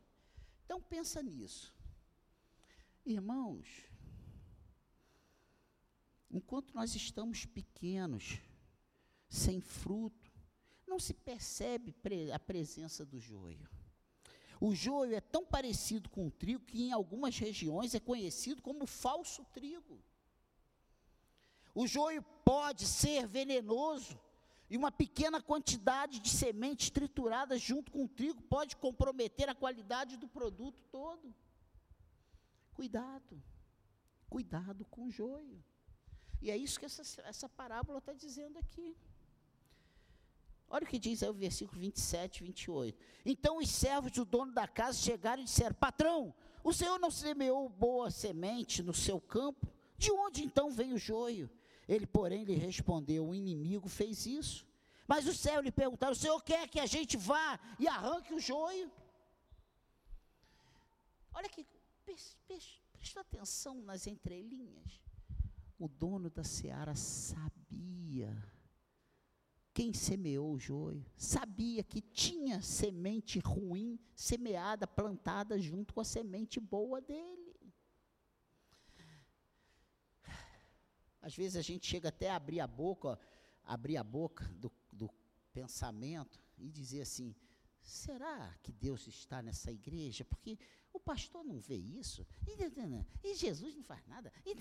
Então 0.65 0.81
pensa 0.81 1.22
nisso. 1.24 1.74
Irmãos, 3.05 3.67
enquanto 6.30 6.73
nós 6.73 6.93
estamos 6.93 7.45
pequenos, 7.45 8.39
sem 9.30 9.62
fruto, 9.62 10.32
não 10.86 10.99
se 10.99 11.13
percebe 11.13 11.95
a 12.34 12.39
presença 12.39 13.06
do 13.06 13.19
joio. 13.19 13.67
O 14.60 14.73
joio 14.73 15.15
é 15.15 15.21
tão 15.21 15.45
parecido 15.45 16.10
com 16.10 16.28
o 16.28 16.32
trigo 16.32 16.65
que 16.65 16.84
em 16.84 16.91
algumas 16.91 17.38
regiões 17.38 17.93
é 17.93 17.99
conhecido 17.99 18.62
como 18.62 18.86
falso 18.86 19.45
trigo. 19.45 20.04
O 21.75 21.86
joio 21.86 22.23
pode 22.43 22.88
ser 22.88 23.28
venenoso, 23.28 24.19
e 24.69 24.77
uma 24.77 24.91
pequena 24.91 25.41
quantidade 25.41 26.19
de 26.19 26.30
sementes 26.30 26.89
trituradas 26.89 27.62
junto 27.62 27.91
com 27.91 28.03
o 28.03 28.10
trigo 28.10 28.41
pode 28.43 28.75
comprometer 28.75 29.49
a 29.49 29.56
qualidade 29.56 30.17
do 30.17 30.27
produto 30.27 30.84
todo. 30.91 31.34
Cuidado, 32.73 33.41
cuidado 34.30 34.86
com 34.86 35.06
o 35.06 35.12
joio. 35.12 35.63
E 36.41 36.51
é 36.51 36.58
isso 36.58 36.80
que 36.80 36.86
essa, 36.86 37.21
essa 37.21 37.49
parábola 37.49 37.99
está 37.99 38.13
dizendo 38.13 38.60
aqui. 38.60 38.95
Olha 40.69 40.84
o 40.84 40.88
que 40.88 40.99
diz 40.99 41.23
aí 41.23 41.30
o 41.30 41.34
versículo 41.34 41.80
27, 41.80 42.43
28. 42.43 42.99
Então 43.25 43.58
os 43.58 43.69
servos 43.69 44.12
do 44.12 44.25
dono 44.25 44.51
da 44.51 44.67
casa 44.67 44.97
chegaram 44.97 45.41
e 45.41 45.45
disseram: 45.45 45.73
Patrão, 45.75 46.36
o 46.62 46.73
senhor 46.73 46.99
não 46.99 47.10
semeou 47.10 47.69
boa 47.69 48.12
semente 48.12 48.84
no 48.84 48.93
seu 48.93 49.19
campo? 49.21 49.65
De 49.97 50.12
onde 50.12 50.43
então 50.43 50.69
vem 50.69 50.93
o 50.93 50.97
joio? 50.97 51.49
Ele, 51.88 52.06
porém, 52.06 52.43
lhe 52.43 52.56
respondeu: 52.56 53.28
O 53.28 53.36
inimigo 53.36 53.88
fez 53.88 54.26
isso. 54.26 54.67
Mas 55.08 55.26
o 55.26 55.34
céu 55.34 55.62
lhe 55.62 55.71
perguntaram: 55.71 56.13
O 56.13 56.15
Senhor 56.15 56.41
quer 56.43 56.67
que 56.67 56.80
a 56.80 56.86
gente 56.86 57.15
vá 57.15 57.60
e 57.80 57.88
arranque 57.88 58.34
o 58.34 58.39
joio? 58.39 58.91
Olha 61.34 61.45
aqui, 61.45 61.65
presta 62.04 63.21
atenção 63.21 63.76
nas 63.82 64.08
entrelinhas. 64.08 65.02
O 65.80 65.88
dono 65.88 66.30
da 66.30 66.43
seara 66.43 66.95
sabia 66.95 68.36
quem 69.78 69.93
semeou 69.93 70.54
o 70.54 70.60
joio, 70.60 71.06
sabia 71.15 71.84
que 71.84 72.02
tinha 72.02 72.63
semente 72.63 73.38
ruim 73.38 74.00
semeada, 74.15 74.88
plantada 74.88 75.60
junto 75.60 75.93
com 75.93 76.02
a 76.02 76.04
semente 76.04 76.60
boa 76.60 77.00
dele. 77.00 77.46
Às 81.27 81.35
vezes 81.35 81.57
a 81.57 81.61
gente 81.61 81.85
chega 81.85 82.07
até 82.07 82.29
a 82.29 82.37
abrir 82.37 82.61
a 82.61 82.67
boca, 82.67 83.09
ó, 83.09 83.17
abrir 83.65 83.97
a 83.97 84.03
boca 84.03 84.45
do, 84.55 84.71
do 84.93 85.09
pensamento 85.51 86.41
e 86.57 86.69
dizer 86.71 87.01
assim: 87.01 87.35
será 87.81 88.55
que 88.63 88.71
Deus 88.71 89.05
está 89.07 89.41
nessa 89.41 89.69
igreja? 89.69 90.23
Porque 90.23 90.57
o 90.93 90.99
pastor 91.01 91.43
não 91.43 91.59
vê 91.59 91.75
isso, 91.75 92.25
e, 93.25 93.35
Jesus 93.35 93.75
não 93.75 93.83
faz 93.83 94.07
nada. 94.07 94.31
E, 94.45 94.55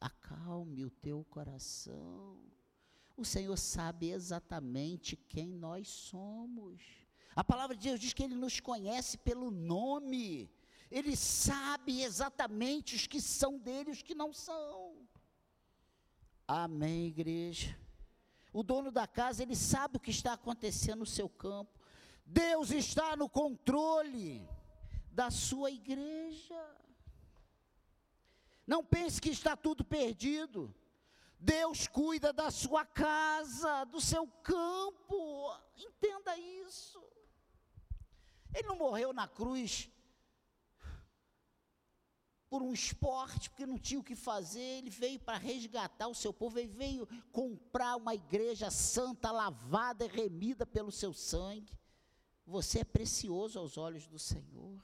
acalme 0.00 0.84
o 0.84 0.90
teu 0.90 1.24
coração. 1.30 2.42
O 3.16 3.24
Senhor 3.24 3.56
sabe 3.56 4.10
exatamente 4.10 5.14
quem 5.14 5.54
nós 5.54 5.86
somos. 5.86 6.82
A 7.36 7.44
palavra 7.44 7.76
de 7.76 7.84
Deus 7.88 8.00
diz 8.00 8.12
que 8.12 8.24
Ele 8.24 8.34
nos 8.34 8.58
conhece 8.58 9.16
pelo 9.18 9.52
nome. 9.52 10.50
Ele 10.90 11.16
sabe 11.16 12.02
exatamente 12.02 12.96
os 12.96 13.06
que 13.06 13.20
são 13.20 13.56
dele 13.56 13.90
e 13.90 13.92
os 13.92 14.02
que 14.02 14.14
não 14.14 14.32
são. 14.32 14.81
Amém, 16.46 17.06
igreja. 17.06 17.78
O 18.52 18.62
dono 18.62 18.90
da 18.90 19.06
casa, 19.06 19.42
ele 19.42 19.56
sabe 19.56 19.96
o 19.96 20.00
que 20.00 20.10
está 20.10 20.34
acontecendo 20.34 21.00
no 21.00 21.06
seu 21.06 21.28
campo. 21.28 21.80
Deus 22.26 22.70
está 22.70 23.16
no 23.16 23.28
controle 23.28 24.46
da 25.10 25.30
sua 25.30 25.70
igreja. 25.70 26.62
Não 28.66 28.84
pense 28.84 29.20
que 29.20 29.30
está 29.30 29.56
tudo 29.56 29.84
perdido. 29.84 30.74
Deus 31.38 31.88
cuida 31.88 32.32
da 32.32 32.50
sua 32.50 32.84
casa, 32.84 33.84
do 33.84 34.00
seu 34.00 34.26
campo. 34.26 35.52
Entenda 35.76 36.36
isso. 36.36 37.02
Ele 38.54 38.68
não 38.68 38.76
morreu 38.76 39.12
na 39.12 39.26
cruz 39.26 39.90
por 42.52 42.62
um 42.62 42.74
esporte, 42.74 43.48
porque 43.48 43.64
não 43.64 43.78
tinha 43.78 43.98
o 43.98 44.04
que 44.04 44.14
fazer, 44.14 44.60
ele 44.60 44.90
veio 44.90 45.18
para 45.18 45.38
resgatar 45.38 46.06
o 46.06 46.14
seu 46.14 46.34
povo, 46.34 46.58
ele 46.58 46.68
veio 46.68 47.08
comprar 47.32 47.96
uma 47.96 48.14
igreja 48.14 48.70
santa, 48.70 49.30
lavada 49.30 50.04
e 50.04 50.08
remida 50.08 50.66
pelo 50.66 50.92
seu 50.92 51.14
sangue. 51.14 51.72
Você 52.46 52.80
é 52.80 52.84
precioso 52.84 53.58
aos 53.58 53.78
olhos 53.78 54.06
do 54.06 54.18
Senhor. 54.18 54.78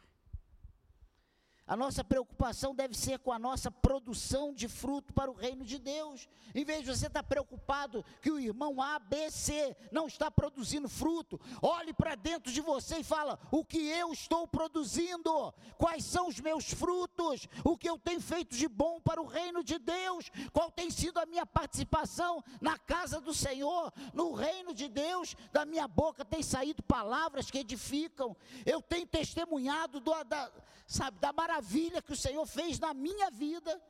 A 1.69 1.77
nossa 1.77 2.03
preocupação 2.03 2.75
deve 2.75 2.97
ser 2.97 3.19
com 3.19 3.31
a 3.31 3.39
nossa 3.39 3.71
produção 3.71 4.55
de 4.55 4.67
fruto 4.67 5.13
para 5.13 5.31
o 5.31 5.35
reino 5.35 5.67
de 5.67 5.79
Deus. 5.79 6.27
Em 6.55 6.65
vez 6.65 6.81
de 6.81 6.87
você 6.87 7.09
estar 7.09 7.23
preocupado 7.23 8.03
que 8.23 8.31
o 8.31 8.41
irmão 8.41 8.81
A, 8.81 8.99
B, 8.99 9.31
C 9.31 9.77
não 9.93 10.07
está 10.07 10.31
produzindo 10.31 10.89
fruto, 10.89 11.39
olhe 11.61 11.93
para 11.93 12.15
dentro 12.15 12.51
de 12.51 12.63
você 12.63 13.01
e 13.01 13.05
fala: 13.05 13.39
o 13.51 13.63
que 13.63 13.87
eu 13.87 14.11
estou 14.15 14.49
produzindo? 14.49 15.53
Quais 15.77 16.05
são 16.05 16.29
os 16.29 16.41
meus 16.41 16.73
frutos? 16.73 17.47
O 17.63 17.77
que 17.77 17.89
eu 17.89 17.99
tenho 17.99 18.21
feito 18.23 18.57
de 18.57 18.67
bom 18.67 18.99
para 18.99 19.21
o 19.21 19.27
reino 19.27 19.63
de 19.63 19.79
Deus? 19.79 20.31
Qual 20.55 20.71
tem 20.71 20.91
sido 20.91 21.19
a 21.19 21.27
minha 21.27 21.45
participação 21.45 22.43
na 22.63 22.79
casa 22.79 23.21
do 23.21 23.35
Senhor, 23.35 23.93
no 24.15 24.33
reino 24.33 24.73
de 24.73 24.89
Deus? 24.89 25.37
Da 25.53 25.67
minha 25.67 25.87
boca 25.87 26.25
tem 26.25 26.43
saído 26.43 26.83
palavras 26.83 27.51
que 27.51 27.59
edificam. 27.59 28.35
Eu 28.65 28.81
tenho 28.81 29.07
testemunhado 29.07 30.01
do, 30.01 30.25
da, 30.25 30.51
sabe, 30.87 31.19
da 31.19 31.31
maravilha 31.31 31.58
que 32.03 32.12
o 32.12 32.16
Senhor 32.16 32.47
fez 32.47 32.79
na 32.79 32.92
minha 32.94 33.31
vida. 33.31 33.81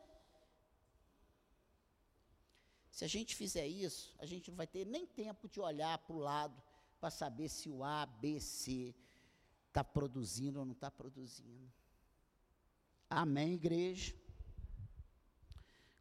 Se 2.91 3.05
a 3.05 3.09
gente 3.09 3.35
fizer 3.35 3.67
isso, 3.67 4.15
a 4.19 4.27
gente 4.27 4.51
não 4.51 4.57
vai 4.57 4.67
ter 4.67 4.85
nem 4.85 5.07
tempo 5.07 5.49
de 5.49 5.61
olhar 5.61 5.99
para 5.99 6.17
o 6.17 6.19
lado 6.19 6.61
para 6.99 7.11
saber 7.11 7.49
se 7.49 7.69
o 7.71 7.85
A, 7.85 8.05
B, 8.05 8.41
C 8.41 8.95
está 9.69 9.85
produzindo 9.85 10.59
ou 10.59 10.65
não 10.65 10.73
está 10.73 10.91
produzindo. 10.91 11.73
Amém, 13.09 13.55
igreja? 13.55 14.15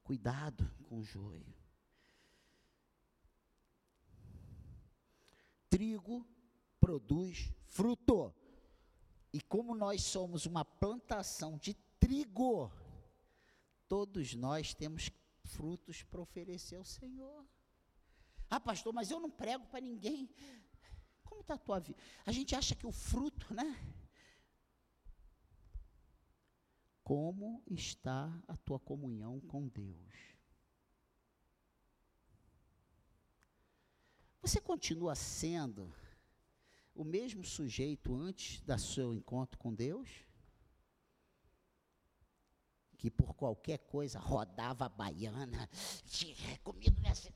Cuidado 0.03 0.69
com 0.89 0.99
o 0.99 1.03
joio. 1.03 1.53
Trigo 5.69 6.25
produz 6.79 7.53
fruto. 7.67 8.33
E 9.37 9.41
como 9.41 9.75
nós 9.75 10.01
somos 10.01 10.47
uma 10.47 10.65
plantação 10.65 11.59
de 11.59 11.75
trigo, 11.99 12.71
todos 13.87 14.33
nós 14.33 14.73
temos 14.73 15.11
frutos 15.43 16.01
para 16.01 16.19
oferecer 16.19 16.75
ao 16.75 16.83
Senhor. 16.83 17.45
Ah, 18.49 18.59
pastor, 18.59 18.91
mas 18.91 19.11
eu 19.11 19.19
não 19.19 19.29
prego 19.29 19.67
para 19.67 19.79
ninguém. 19.79 20.27
Como 21.23 21.41
está 21.41 21.53
a 21.53 21.59
tua 21.59 21.79
vida? 21.79 21.99
A 22.25 22.31
gente 22.31 22.55
acha 22.55 22.73
que 22.73 22.87
o 22.87 22.91
fruto, 22.91 23.53
né? 23.53 23.79
Como 27.03 27.61
está 27.67 28.41
a 28.47 28.57
tua 28.57 28.79
comunhão 28.79 29.39
com 29.41 29.67
Deus? 29.67 30.15
Você 34.41 34.59
continua 34.59 35.13
sendo 35.13 35.93
o 36.97 37.03
mesmo 37.03 37.43
sujeito 37.43 38.15
antes 38.15 38.59
do 38.61 38.77
seu 38.79 39.13
encontro 39.13 39.57
com 39.59 39.73
Deus? 39.73 40.09
Que 42.97 43.11
por 43.11 43.35
qualquer 43.35 43.77
coisa 43.77 44.17
rodava 44.17 44.87
a 44.87 44.89
baiana, 44.89 45.69
comigo 46.63 46.99
nessa. 46.99 47.31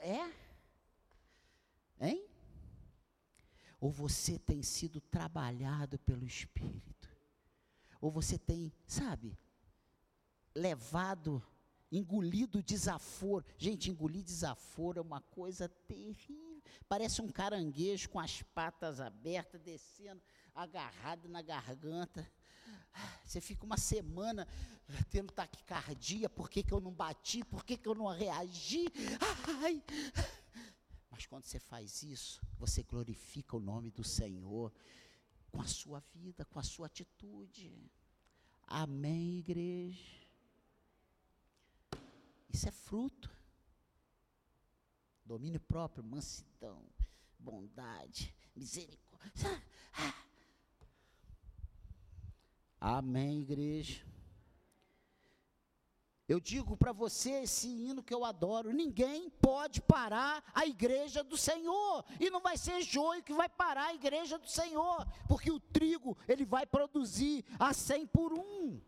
É? 0.00 0.32
Hein? 2.00 2.24
Ou 3.80 3.90
você 3.90 4.38
tem 4.38 4.62
sido 4.62 5.00
trabalhado 5.00 5.98
pelo 5.98 6.24
Espírito? 6.24 7.10
Ou 8.00 8.12
você 8.12 8.38
tem, 8.38 8.72
sabe, 8.86 9.36
levado, 10.54 11.42
engolido 11.90 12.62
desaforo? 12.62 13.44
Gente, 13.56 13.90
engolir 13.90 14.22
desaforo 14.22 15.00
é 15.00 15.02
uma 15.02 15.20
coisa 15.20 15.68
terrível. 15.68 16.57
Parece 16.88 17.20
um 17.20 17.28
caranguejo 17.28 18.08
com 18.08 18.18
as 18.18 18.42
patas 18.42 19.00
abertas, 19.00 19.60
descendo, 19.60 20.22
agarrado 20.54 21.28
na 21.28 21.42
garganta. 21.42 22.26
Você 23.24 23.40
fica 23.40 23.64
uma 23.64 23.76
semana 23.76 24.46
tendo 25.10 25.32
taquicardia, 25.32 26.28
por 26.28 26.48
que, 26.48 26.62
que 26.62 26.72
eu 26.72 26.80
não 26.80 26.92
bati, 26.92 27.44
por 27.44 27.64
que, 27.64 27.76
que 27.76 27.88
eu 27.88 27.94
não 27.94 28.06
reagi? 28.06 28.86
Ai. 29.60 29.82
Mas 31.10 31.26
quando 31.26 31.44
você 31.44 31.58
faz 31.58 32.02
isso, 32.02 32.40
você 32.58 32.82
glorifica 32.82 33.56
o 33.56 33.60
nome 33.60 33.90
do 33.90 34.04
Senhor 34.04 34.72
com 35.50 35.60
a 35.60 35.66
sua 35.66 36.00
vida, 36.14 36.44
com 36.44 36.58
a 36.58 36.62
sua 36.62 36.86
atitude. 36.86 37.90
Amém, 38.66 39.38
igreja? 39.38 40.18
Isso 42.48 42.68
é 42.68 42.72
fruto 42.72 43.37
domínio 45.28 45.60
próprio, 45.60 46.02
mansidão, 46.02 46.82
bondade, 47.38 48.34
misericórdia. 48.56 49.62
Amém, 52.80 53.42
igreja. 53.42 54.06
Eu 56.26 56.40
digo 56.40 56.76
para 56.76 56.92
você 56.92 57.42
esse 57.42 57.68
hino 57.68 58.02
que 58.02 58.14
eu 58.14 58.24
adoro: 58.24 58.72
ninguém 58.72 59.28
pode 59.28 59.82
parar 59.82 60.42
a 60.54 60.66
igreja 60.66 61.22
do 61.22 61.36
Senhor, 61.36 62.04
e 62.18 62.30
não 62.30 62.40
vai 62.40 62.56
ser 62.56 62.80
joio 62.80 63.22
que 63.22 63.34
vai 63.34 63.50
parar 63.50 63.88
a 63.88 63.94
igreja 63.94 64.38
do 64.38 64.48
Senhor, 64.48 65.06
porque 65.26 65.50
o 65.50 65.60
trigo 65.60 66.16
ele 66.26 66.46
vai 66.46 66.64
produzir 66.64 67.44
a 67.58 67.74
cem 67.74 68.06
por 68.06 68.32
um. 68.32 68.80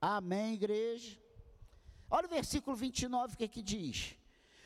Amém, 0.00 0.54
igreja. 0.54 1.20
Olha 2.08 2.26
o 2.26 2.30
versículo 2.30 2.76
29 2.76 3.34
o 3.34 3.36
que, 3.36 3.48
que 3.48 3.62
diz: 3.62 4.16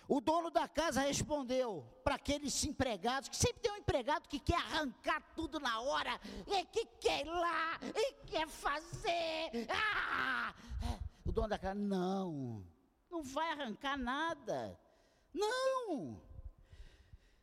o 0.08 0.20
dono 0.20 0.50
da 0.50 0.68
casa 0.68 1.00
respondeu 1.00 1.84
para 2.04 2.14
aqueles 2.14 2.64
empregados, 2.64 3.28
que 3.28 3.36
sempre 3.36 3.60
tem 3.60 3.72
um 3.72 3.76
empregado 3.76 4.28
que 4.28 4.38
quer 4.38 4.56
arrancar 4.56 5.20
tudo 5.34 5.58
na 5.58 5.80
hora, 5.80 6.20
e 6.46 6.64
que 6.66 6.86
quer 7.00 7.26
ir 7.26 7.30
lá, 7.30 7.78
e 7.94 8.12
quer 8.26 8.48
fazer. 8.48 9.66
Ah! 9.68 10.54
O 11.24 11.32
dono 11.32 11.48
da 11.48 11.58
casa, 11.58 11.74
não, 11.74 12.64
não 13.10 13.22
vai 13.22 13.50
arrancar 13.50 13.96
nada. 13.96 14.78
Não, 15.34 16.22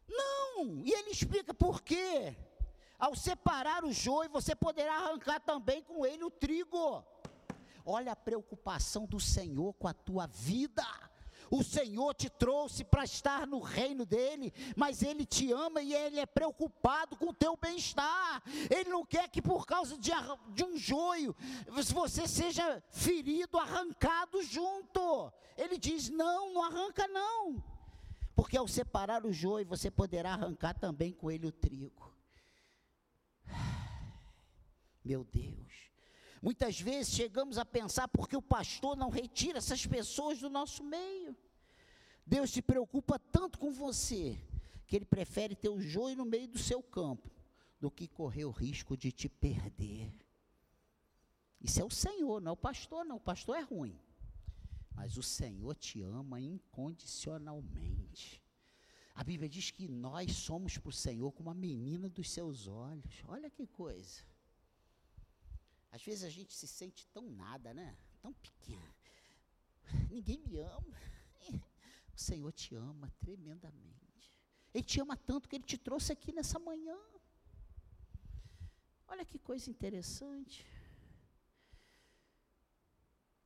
não. 0.07 0.79
E 0.85 0.91
ele 0.91 1.09
explica 1.11 1.53
por 1.53 1.81
quê. 1.81 2.35
Ao 2.97 3.13
separar 3.13 3.83
o 3.83 3.91
joio, 3.91 4.29
você 4.29 4.55
poderá 4.55 4.95
arrancar 4.95 5.41
também 5.41 5.83
com 5.83 6.05
ele 6.05 6.23
o 6.23 6.31
trigo. 6.31 7.03
Olha 7.85 8.13
a 8.13 8.15
preocupação 8.15 9.05
do 9.05 9.19
Senhor 9.19 9.73
com 9.73 9.89
a 9.89 9.93
tua 9.93 10.25
vida. 10.27 10.85
O 11.55 11.63
Senhor 11.63 12.15
te 12.15 12.31
trouxe 12.31 12.83
para 12.83 13.03
estar 13.03 13.45
no 13.45 13.59
reino 13.59 14.07
dele, 14.07 14.51
mas 14.75 15.03
ele 15.03 15.23
te 15.23 15.51
ama 15.51 15.83
e 15.83 15.93
ele 15.93 16.19
é 16.19 16.25
preocupado 16.25 17.15
com 17.15 17.27
o 17.27 17.33
teu 17.33 17.55
bem-estar. 17.55 18.41
Ele 18.71 18.89
não 18.89 19.05
quer 19.05 19.29
que 19.29 19.39
por 19.39 19.63
causa 19.67 19.95
de, 19.95 20.09
de 20.49 20.63
um 20.63 20.75
joio 20.75 21.35
você 21.67 22.27
seja 22.27 22.83
ferido, 22.89 23.59
arrancado 23.59 24.41
junto. 24.41 25.31
Ele 25.55 25.77
diz: 25.77 26.09
"Não, 26.09 26.55
não 26.55 26.63
arranca 26.63 27.07
não". 27.07 27.63
Porque 28.35 28.57
ao 28.57 28.67
separar 28.67 29.23
o 29.23 29.31
joio, 29.31 29.67
você 29.67 29.91
poderá 29.91 30.33
arrancar 30.33 30.73
também 30.73 31.13
com 31.13 31.29
ele 31.29 31.45
o 31.45 31.51
trigo. 31.51 32.11
Meu 35.05 35.23
Deus. 35.23 35.82
Muitas 36.43 36.77
vezes 36.77 37.13
chegamos 37.13 37.57
a 37.57 37.63
pensar 37.63 38.09
porque 38.09 38.35
o 38.35 38.41
pastor 38.41 38.97
não 38.97 39.09
retira 39.09 39.59
essas 39.59 39.87
pessoas 39.87 40.39
do 40.39 40.49
nosso 40.49 40.83
meio. 40.83 41.37
Deus 42.25 42.51
se 42.51 42.61
preocupa 42.61 43.17
tanto 43.17 43.57
com 43.57 43.71
você 43.71 44.37
que 44.85 44.97
ele 44.97 45.05
prefere 45.05 45.55
ter 45.55 45.69
o 45.69 45.79
joio 45.79 46.17
no 46.17 46.25
meio 46.25 46.49
do 46.49 46.59
seu 46.59 46.83
campo 46.83 47.31
do 47.79 47.89
que 47.89 48.09
correr 48.09 48.43
o 48.43 48.51
risco 48.51 48.97
de 48.97 49.09
te 49.09 49.29
perder. 49.29 50.13
Isso 51.61 51.79
é 51.79 51.85
o 51.85 51.89
Senhor, 51.89 52.41
não 52.41 52.49
é 52.49 52.53
o 52.53 52.57
pastor, 52.57 53.05
não. 53.05 53.15
O 53.15 53.21
pastor 53.21 53.55
é 53.55 53.61
ruim. 53.61 53.97
Mas 54.93 55.15
o 55.15 55.23
Senhor 55.23 55.73
te 55.75 56.01
ama 56.01 56.41
incondicionalmente. 56.41 58.43
A 59.15 59.23
Bíblia 59.23 59.47
diz 59.47 59.71
que 59.71 59.87
nós 59.87 60.33
somos 60.33 60.77
para 60.77 60.89
o 60.89 60.91
Senhor 60.91 61.31
como 61.31 61.49
a 61.49 61.53
menina 61.53 62.09
dos 62.09 62.29
seus 62.29 62.67
olhos. 62.67 63.23
Olha 63.29 63.49
que 63.49 63.65
coisa. 63.65 64.32
Às 65.93 66.03
vezes 66.03 66.23
a 66.23 66.29
gente 66.29 66.51
se 66.55 66.67
sente 66.67 67.05
tão 67.13 67.29
nada, 67.29 67.71
né? 67.71 67.95
Tão 68.19 68.33
pequeno. 68.33 68.95
Ninguém 70.09 70.39
me 70.39 70.57
ama. 70.59 70.97
O 72.15 72.19
Senhor 72.19 72.51
te 72.51 72.75
ama 72.75 73.11
tremendamente. 73.19 74.39
Ele 74.71 74.83
te 74.83 75.01
ama 75.01 75.17
tanto 75.17 75.49
que 75.49 75.55
ele 75.55 75.63
te 75.63 75.79
trouxe 75.79 76.11
aqui 76.11 76.31
nessa 76.31 76.59
manhã. 76.59 76.95
Olha 79.07 79.25
que 79.25 79.39
coisa 79.39 79.67
interessante. 79.67 80.63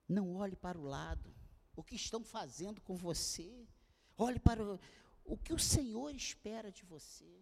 Não 0.08 0.36
olhe 0.36 0.58
para 0.58 0.78
o 0.78 0.84
lado. 0.84 1.34
O 1.78 1.82
que 1.82 1.96
estão 1.96 2.26
fazendo 2.26 2.82
com 2.82 2.98
você. 2.98 3.66
Olhe 4.18 4.38
para 4.40 4.62
o, 4.62 4.78
o 5.24 5.38
que 5.38 5.54
o 5.54 5.60
Senhor 5.60 6.14
espera 6.14 6.70
de 6.70 6.84
você. 6.84 7.42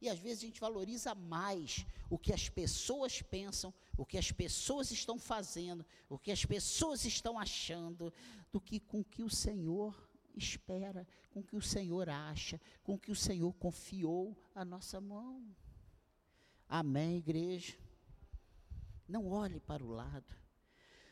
E 0.00 0.08
às 0.08 0.18
vezes 0.18 0.42
a 0.42 0.46
gente 0.46 0.60
valoriza 0.60 1.14
mais 1.14 1.86
o 2.10 2.18
que 2.18 2.32
as 2.32 2.48
pessoas 2.48 3.22
pensam, 3.22 3.72
o 3.96 4.06
que 4.06 4.18
as 4.18 4.32
pessoas 4.32 4.90
estão 4.90 5.18
fazendo, 5.18 5.84
o 6.08 6.18
que 6.18 6.32
as 6.32 6.44
pessoas 6.44 7.04
estão 7.04 7.38
achando, 7.38 8.12
do 8.50 8.60
que 8.60 8.80
com 8.80 9.00
o 9.00 9.04
que 9.04 9.22
o 9.22 9.30
Senhor 9.30 10.10
espera, 10.34 11.06
com 11.30 11.40
o 11.40 11.44
que 11.44 11.56
o 11.56 11.62
Senhor 11.62 12.08
acha, 12.08 12.60
com 12.82 12.94
o 12.94 12.98
que 12.98 13.10
o 13.10 13.16
Senhor 13.16 13.52
confiou 13.54 14.36
a 14.54 14.64
nossa 14.64 15.00
mão. 15.00 15.54
Amém, 16.68 17.18
igreja? 17.18 17.76
Não 19.06 19.28
olhe 19.28 19.60
para 19.60 19.84
o 19.84 19.90
lado. 19.90 20.34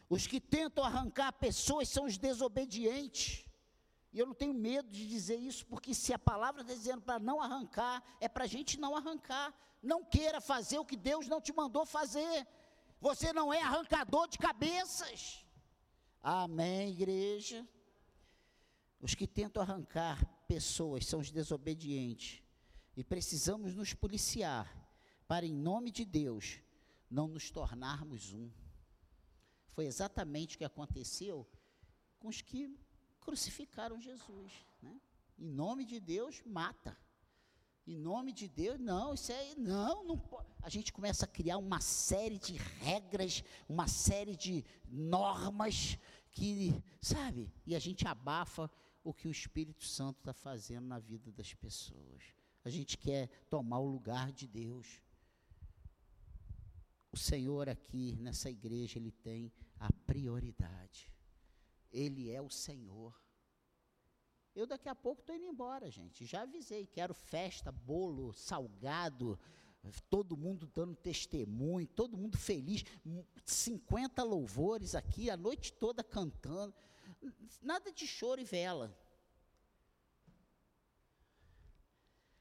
Os 0.09 0.27
que 0.27 0.40
tentam 0.40 0.83
arrancar 0.83 1.33
pessoas 1.33 1.88
são 1.88 2.07
os 2.07 2.16
desobedientes. 2.19 3.45
E 4.12 4.19
eu 4.19 4.27
não 4.27 4.35
tenho 4.35 4.53
medo 4.53 4.88
de 4.90 5.07
dizer 5.07 5.37
isso, 5.37 5.64
porque 5.66 5.95
se 5.95 6.12
a 6.12 6.19
palavra 6.19 6.62
está 6.62 6.75
dizendo 6.75 7.03
para 7.03 7.21
não 7.21 7.40
arrancar, 7.40 8.03
é 8.21 8.29
para 8.29 8.45
a 8.45 8.47
gente 8.47 8.81
não 8.81 8.97
arrancar. 8.97 9.55
Não 9.83 10.05
queira 10.05 10.40
fazer 10.40 10.79
o 10.79 10.85
que 10.85 10.97
Deus 10.97 11.29
não 11.29 11.40
te 11.40 11.53
mandou 11.53 11.87
fazer. 11.87 12.47
Você 13.01 13.33
não 13.33 13.53
é 13.53 13.63
arrancador 13.63 14.29
de 14.29 14.37
cabeças. 14.39 15.45
Amém, 16.23 16.91
igreja. 16.91 17.67
Os 19.01 19.15
que 19.15 19.27
tentam 19.27 19.63
arrancar 19.63 20.23
pessoas 20.47 21.07
são 21.07 21.21
os 21.21 21.31
desobedientes. 21.31 22.43
E 22.95 23.03
precisamos 23.03 23.75
nos 23.75 23.95
policiar 23.95 24.71
para, 25.27 25.47
em 25.47 25.55
nome 25.55 25.91
de 25.91 26.05
Deus, 26.05 26.61
não 27.11 27.27
nos 27.27 27.51
tornarmos 27.51 28.35
um. 28.35 28.51
Foi 29.69 29.87
exatamente 29.87 30.57
o 30.57 30.59
que 30.59 30.65
aconteceu 30.65 31.49
com 32.19 32.29
os 32.29 32.43
que 32.43 32.77
crucificaram 33.21 33.99
Jesus. 33.99 34.53
Né? 34.83 35.01
Em 35.39 35.49
nome 35.49 35.87
de 35.87 35.99
Deus, 35.99 36.43
mata. 36.45 36.97
Em 37.87 37.97
nome 37.97 38.33
de 38.33 38.47
Deus, 38.47 38.79
não, 38.79 39.14
isso 39.14 39.33
aí, 39.33 39.55
não, 39.57 40.05
não 40.05 40.19
pode. 40.19 40.49
A 40.62 40.69
gente 40.69 40.93
começa 40.93 41.25
a 41.25 41.29
criar 41.29 41.59
uma 41.59 41.81
série 41.81 42.38
de 42.38 42.55
regras, 42.55 43.43
uma 43.69 43.88
série 43.88 44.37
de 44.37 44.64
normas 44.88 45.99
que, 46.31 46.75
sabe, 47.01 47.51
e 47.66 47.75
a 47.75 47.79
gente 47.79 48.07
abafa 48.07 48.71
o 49.03 49.12
que 49.12 49.27
o 49.27 49.31
Espírito 49.31 49.85
Santo 49.85 50.19
está 50.19 50.33
fazendo 50.33 50.87
na 50.87 50.99
vida 50.99 51.33
das 51.33 51.55
pessoas. 51.55 52.23
A 52.64 52.69
gente 52.69 52.99
quer 52.99 53.29
tomar 53.49 53.79
o 53.79 53.87
lugar 53.87 54.31
de 54.33 54.47
Deus. 54.47 55.03
O 57.11 57.16
Senhor 57.16 57.69
aqui 57.69 58.16
nessa 58.21 58.51
igreja, 58.51 58.99
Ele 58.99 59.11
tem 59.11 59.51
a 59.79 59.90
prioridade. 60.07 61.11
Ele 61.90 62.31
é 62.31 62.40
o 62.40 62.51
Senhor. 62.51 63.19
Eu 64.55 64.67
daqui 64.67 64.89
a 64.89 64.95
pouco 64.95 65.21
estou 65.21 65.35
indo 65.35 65.47
embora, 65.47 65.91
gente. 65.91 66.25
Já 66.25 66.43
avisei, 66.43 66.87
quero 66.87 67.15
festa, 67.15 67.71
bolo, 67.71 68.33
salgado, 68.33 69.39
todo 70.11 70.37
mundo 70.37 70.67
dando 70.67 70.95
testemunho, 70.97 71.87
todo 71.87 72.17
mundo 72.17 72.37
feliz, 72.37 72.85
50 73.47 74.23
louvores 74.23 74.95
aqui, 74.95 75.31
a 75.31 75.37
noite 75.37 75.73
toda 75.73 76.03
cantando. 76.03 76.75
Nada 77.63 77.93
de 77.93 78.07
choro 78.07 78.41
e 78.41 78.45
vela. 78.45 78.97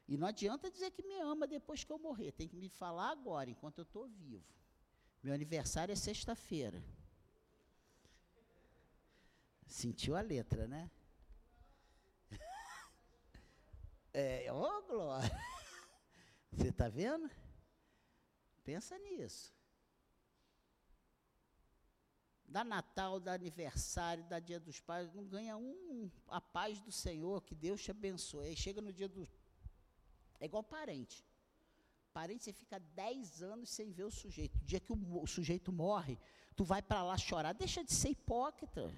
E 0.08 0.17
não 0.17 0.28
adianta 0.28 0.72
dizer 0.72 0.89
que 0.91 1.04
me 1.04 1.19
ama 1.19 1.45
depois 1.45 1.84
que 1.84 1.91
eu 1.91 2.00
morrer, 2.00 2.32
tem 2.32 2.48
que 2.48 2.58
me 2.58 2.67
falar 2.67 3.12
agora, 3.12 3.50
enquanto 3.50 3.78
eu 3.78 3.84
estou 3.84 4.08
vivo. 4.08 4.43
Meu 5.22 5.34
aniversário 5.34 5.91
é 5.91 5.95
sexta-feira. 5.95 6.84
Sentiu 9.67 10.15
a 10.15 10.22
letra, 10.22 10.67
né? 10.67 10.89
É, 14.13 14.52
ô 14.52 14.62
oh, 14.62 14.82
glória. 14.84 15.30
Você 16.52 16.69
está 16.69 16.89
vendo? 16.89 17.30
Pensa 18.63 18.98
nisso. 18.98 19.54
Da 22.45 22.63
Natal, 22.63 23.19
da 23.19 23.34
aniversário, 23.34 24.24
da 24.28 24.39
Dia 24.39 24.60
dos 24.60 24.80
Pais, 24.80 25.13
não 25.13 25.24
ganha 25.24 25.56
um, 25.56 26.10
a 26.28 26.41
paz 26.41 26.80
do 26.82 26.91
Senhor, 26.91 27.43
que 27.43 27.54
Deus 27.54 27.82
te 27.84 27.91
abençoe. 27.91 28.48
Aí 28.48 28.56
chega 28.56 28.82
no 28.82 28.91
dia 28.91 29.08
do. 29.08 29.30
É 30.39 30.45
igual 30.45 30.63
parente. 30.63 31.24
Parente, 32.12 32.43
você 32.43 32.52
fica 32.52 32.80
10 32.80 33.43
anos 33.43 33.69
sem 33.69 33.91
ver 33.91 34.06
o 34.06 34.12
sujeito. 34.12 34.58
O 34.58 34.65
dia 34.65 34.80
que 34.80 34.91
o, 34.91 35.22
o 35.22 35.28
sujeito 35.28 35.72
morre, 35.72 36.17
tu 36.56 36.63
vai 36.63 36.82
para 36.82 37.04
lá 37.04 37.15
chorar. 37.15 37.54
Deixa 37.54 37.84
de 37.84 37.93
ser 37.93 38.10
hipócrita. 38.10 38.91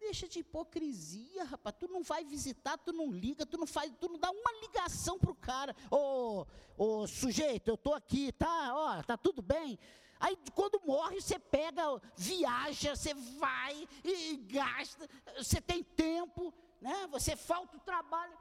Deixa 0.00 0.26
de 0.26 0.38
hipocrisia, 0.38 1.44
rapaz. 1.44 1.76
Tu 1.78 1.86
não 1.86 2.02
vai 2.02 2.24
visitar, 2.24 2.78
tu 2.78 2.90
não 2.90 3.12
liga, 3.12 3.44
tu 3.44 3.58
não 3.58 3.66
faz, 3.66 3.92
tu 4.00 4.08
não 4.08 4.18
dá 4.18 4.30
uma 4.30 4.52
ligação 4.62 5.18
pro 5.18 5.34
cara. 5.34 5.76
Ô, 5.90 6.46
ô 6.76 7.06
sujeito, 7.06 7.68
eu 7.68 7.76
tô 7.76 7.92
aqui, 7.92 8.32
tá? 8.32 8.74
Ó, 8.74 9.02
tá 9.02 9.18
tudo 9.18 9.42
bem? 9.42 9.78
Aí 10.18 10.36
quando 10.54 10.80
morre, 10.86 11.20
você 11.20 11.38
pega, 11.38 11.82
viaja, 12.16 12.96
você 12.96 13.12
vai 13.12 13.86
e 14.02 14.36
gasta, 14.36 15.08
você 15.36 15.60
tem 15.60 15.82
tempo, 15.82 16.52
né? 16.80 17.06
Você 17.10 17.36
falta 17.36 17.76
o 17.76 17.80
trabalho, 17.80 18.36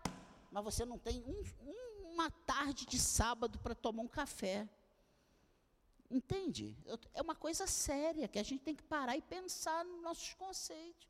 mas 0.51 0.63
você 0.63 0.85
não 0.85 0.97
tem 0.97 1.21
um, 1.23 2.13
uma 2.13 2.31
tarde 2.31 2.85
de 2.85 2.97
sábado 2.97 3.59
para 3.59 3.75
tomar 3.75 4.01
um 4.01 4.07
café. 4.07 4.67
Entende? 6.09 6.75
É 7.13 7.21
uma 7.21 7.35
coisa 7.35 7.67
séria 7.67 8.29
que 8.29 8.39
a 8.39 8.43
gente 8.43 8.63
tem 8.63 8.75
que 8.75 8.83
parar 8.83 9.17
e 9.17 9.21
pensar 9.21 9.83
nos 9.83 10.01
nossos 10.01 10.33
conceitos. 10.33 11.08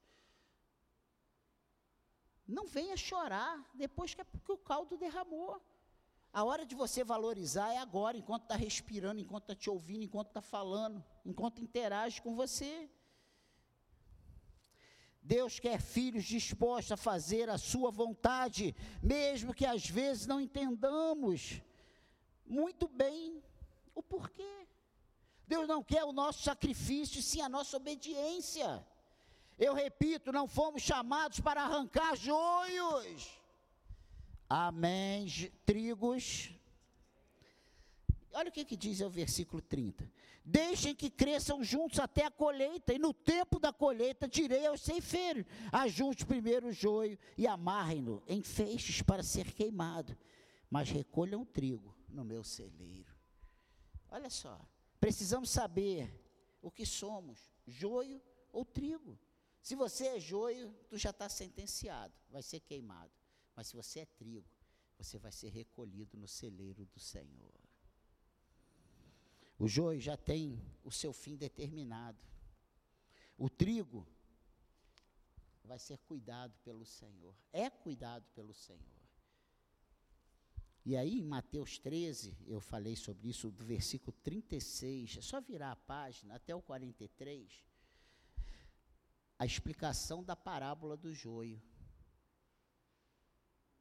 Não 2.49 2.65
venha 2.65 2.97
chorar 2.97 3.63
depois 3.75 4.15
que, 4.15 4.21
é 4.21 4.23
porque 4.23 4.51
o 4.51 4.57
caldo 4.57 4.97
derramou. 4.97 5.61
A 6.33 6.43
hora 6.43 6.65
de 6.65 6.73
você 6.75 7.03
valorizar 7.03 7.71
é 7.73 7.77
agora, 7.77 8.17
enquanto 8.17 8.43
está 8.43 8.55
respirando, 8.55 9.19
enquanto 9.21 9.43
está 9.43 9.55
te 9.55 9.69
ouvindo, 9.69 10.03
enquanto 10.03 10.29
está 10.29 10.41
falando, 10.41 11.03
enquanto 11.23 11.61
interage 11.61 12.21
com 12.23 12.35
você. 12.35 12.89
Deus 15.21 15.59
quer 15.59 15.79
filhos 15.79 16.23
dispostos 16.23 16.91
a 16.91 16.97
fazer 16.97 17.49
a 17.49 17.57
sua 17.57 17.91
vontade, 17.91 18.75
mesmo 19.01 19.53
que 19.53 19.65
às 19.65 19.87
vezes 19.87 20.25
não 20.25 20.41
entendamos 20.41 21.61
muito 22.47 22.87
bem 22.87 23.43
o 23.93 24.01
porquê. 24.01 24.67
Deus 25.45 25.67
não 25.67 25.83
quer 25.83 26.03
o 26.03 26.11
nosso 26.11 26.41
sacrifício, 26.41 27.21
sim 27.21 27.41
a 27.41 27.49
nossa 27.49 27.77
obediência. 27.77 28.83
Eu 29.59 29.73
repito, 29.73 30.31
não 30.31 30.47
fomos 30.47 30.81
chamados 30.81 31.41
para 31.41 31.61
arrancar 31.61 32.15
joios. 32.15 33.29
Amém. 34.49 35.27
Trigos. 35.65 36.49
Olha 38.31 38.47
o 38.47 38.51
que, 38.53 38.63
que 38.63 38.77
diz 38.77 39.01
o 39.01 39.09
versículo 39.09 39.61
30. 39.61 40.09
Deixem 40.45 40.95
que 40.95 41.09
cresçam 41.09 41.61
juntos 41.61 41.99
até 41.99 42.25
a 42.25 42.31
colheita, 42.31 42.93
e 42.93 42.97
no 42.97 43.13
tempo 43.13 43.59
da 43.59 43.73
colheita 43.73 44.29
direi 44.29 44.65
aos 44.65 44.79
ceifeiros: 44.79 45.45
ajunte 45.73 46.25
primeiro 46.25 46.69
o 46.69 46.71
joio 46.71 47.19
e 47.37 47.45
amarrem-no 47.45 48.23
em 48.25 48.41
feixes 48.41 49.01
para 49.01 49.21
ser 49.21 49.51
queimado, 49.51 50.17
mas 50.69 50.89
recolham 50.89 51.41
o 51.41 51.45
trigo 51.45 51.93
no 52.07 52.23
meu 52.23 52.45
celeiro. 52.45 53.13
Olha 54.09 54.29
só, 54.29 54.59
precisamos 55.01 55.49
saber 55.49 56.09
o 56.61 56.71
que 56.71 56.85
somos: 56.85 57.51
joio 57.67 58.21
ou 58.53 58.63
trigo. 58.63 59.19
Se 59.61 59.75
você 59.75 60.07
é 60.07 60.19
joio, 60.19 60.73
tu 60.89 60.97
já 60.97 61.09
está 61.09 61.27
sentenciado, 61.29 62.13
vai 62.29 62.41
ser 62.41 62.59
queimado. 62.61 63.11
Mas 63.55 63.67
se 63.67 63.75
você 63.75 64.01
é 64.01 64.05
trigo, 64.05 64.47
você 64.97 65.17
vai 65.17 65.31
ser 65.31 65.49
recolhido 65.49 66.17
no 66.17 66.27
celeiro 66.27 66.85
do 66.85 66.99
Senhor. 66.99 67.53
O 69.57 69.67
joio 69.67 69.99
já 69.99 70.15
tem 70.15 70.61
o 70.83 70.91
seu 70.91 71.11
fim 71.11 71.35
determinado. 71.35 72.17
O 73.37 73.49
trigo 73.49 74.07
vai 75.63 75.77
ser 75.77 75.97
cuidado 75.99 76.57
pelo 76.63 76.85
Senhor. 76.85 77.35
É 77.51 77.69
cuidado 77.69 78.25
pelo 78.33 78.53
Senhor. 78.53 78.99
E 80.85 80.95
aí, 80.95 81.19
em 81.19 81.23
Mateus 81.23 81.77
13, 81.77 82.37
eu 82.47 82.59
falei 82.59 82.95
sobre 82.95 83.29
isso, 83.29 83.51
do 83.51 83.63
versículo 83.65 84.13
36, 84.23 85.17
é 85.17 85.21
só 85.21 85.39
virar 85.41 85.73
a 85.73 85.75
página 85.75 86.35
até 86.35 86.55
o 86.55 86.61
43 86.61 87.68
a 89.39 89.45
explicação 89.45 90.21
da 90.21 90.35
parábola 90.35 90.97
do 90.97 91.13
joio. 91.13 91.61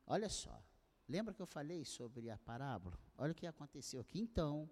Olha 0.06 0.28
só, 0.28 0.62
lembra 1.08 1.34
que 1.34 1.42
eu 1.42 1.46
falei 1.46 1.84
sobre 1.84 2.30
a 2.30 2.38
parábola? 2.38 2.96
Olha 3.16 3.32
o 3.32 3.34
que 3.34 3.46
aconteceu 3.46 4.00
aqui. 4.00 4.20
Então, 4.20 4.70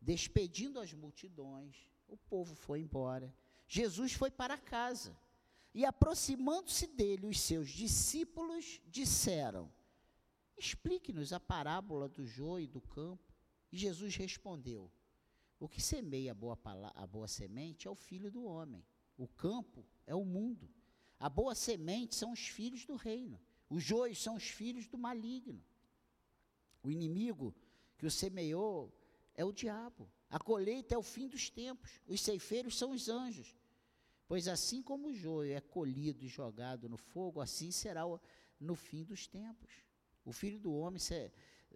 despedindo 0.00 0.78
as 0.78 0.92
multidões, 0.92 1.88
o 2.06 2.16
povo 2.16 2.54
foi 2.54 2.80
embora. 2.80 3.34
Jesus 3.66 4.12
foi 4.12 4.30
para 4.30 4.56
casa. 4.56 5.18
E 5.74 5.84
aproximando-se 5.84 6.86
dele, 6.86 7.26
os 7.26 7.40
seus 7.40 7.68
discípulos 7.68 8.80
disseram: 8.86 9.70
Explique-nos 10.56 11.32
a 11.32 11.40
parábola 11.40 12.08
do 12.08 12.24
joio 12.24 12.64
e 12.64 12.68
do 12.68 12.80
campo. 12.80 13.34
E 13.72 13.76
Jesus 13.76 14.14
respondeu: 14.14 14.90
O 15.58 15.68
que 15.68 15.80
semeia 15.80 16.30
a 16.30 16.34
boa, 16.34 16.58
a 16.94 17.06
boa 17.06 17.26
semente 17.26 17.88
é 17.88 17.90
o 17.90 17.96
filho 17.96 18.30
do 18.30 18.44
homem. 18.44 18.84
O 19.20 19.28
campo 19.28 19.84
é 20.06 20.14
o 20.14 20.24
mundo. 20.24 20.66
A 21.18 21.28
boa 21.28 21.54
semente 21.54 22.14
são 22.14 22.32
os 22.32 22.48
filhos 22.48 22.86
do 22.86 22.96
reino. 22.96 23.38
Os 23.68 23.82
joios 23.82 24.22
são 24.22 24.34
os 24.34 24.44
filhos 24.44 24.86
do 24.88 24.96
maligno. 24.96 25.62
O 26.82 26.90
inimigo 26.90 27.54
que 27.98 28.06
o 28.06 28.10
semeou 28.10 28.90
é 29.34 29.44
o 29.44 29.52
diabo. 29.52 30.10
A 30.30 30.38
colheita 30.38 30.94
é 30.94 30.98
o 30.98 31.02
fim 31.02 31.28
dos 31.28 31.50
tempos. 31.50 32.00
Os 32.06 32.22
ceifeiros 32.22 32.78
são 32.78 32.92
os 32.92 33.10
anjos. 33.10 33.54
Pois 34.26 34.48
assim 34.48 34.80
como 34.80 35.08
o 35.08 35.12
joio 35.12 35.52
é 35.52 35.60
colhido 35.60 36.24
e 36.24 36.28
jogado 36.28 36.88
no 36.88 36.96
fogo, 36.96 37.42
assim 37.42 37.70
será 37.70 38.04
no 38.58 38.74
fim 38.74 39.04
dos 39.04 39.26
tempos. 39.26 39.84
O 40.24 40.32
filho 40.32 40.58
do 40.58 40.72
homem 40.72 40.98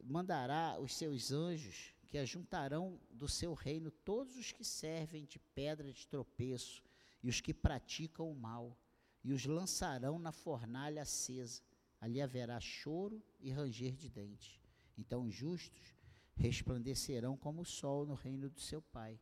mandará 0.02 0.80
os 0.80 0.94
seus 0.94 1.30
anjos 1.30 1.92
porque 2.00 2.16
ajuntarão 2.16 2.98
do 3.10 3.28
seu 3.28 3.52
reino 3.52 3.90
todos 3.90 4.38
os 4.38 4.50
que 4.50 4.64
servem 4.64 5.26
de 5.26 5.38
pedra 5.38 5.92
de 5.92 6.06
tropeço 6.06 6.82
e 7.24 7.28
os 7.30 7.40
que 7.40 7.54
praticam 7.54 8.30
o 8.30 8.34
mal, 8.34 8.78
e 9.24 9.32
os 9.32 9.46
lançarão 9.46 10.18
na 10.18 10.30
fornalha 10.30 11.00
acesa. 11.00 11.62
Ali 11.98 12.20
haverá 12.20 12.60
choro 12.60 13.24
e 13.40 13.50
ranger 13.50 13.96
de 13.96 14.10
dentes. 14.10 14.60
Então 14.98 15.24
os 15.24 15.34
justos 15.34 15.94
resplandecerão 16.36 17.34
como 17.34 17.62
o 17.62 17.64
sol 17.64 18.04
no 18.04 18.12
reino 18.12 18.50
do 18.50 18.60
seu 18.60 18.82
Pai. 18.82 19.18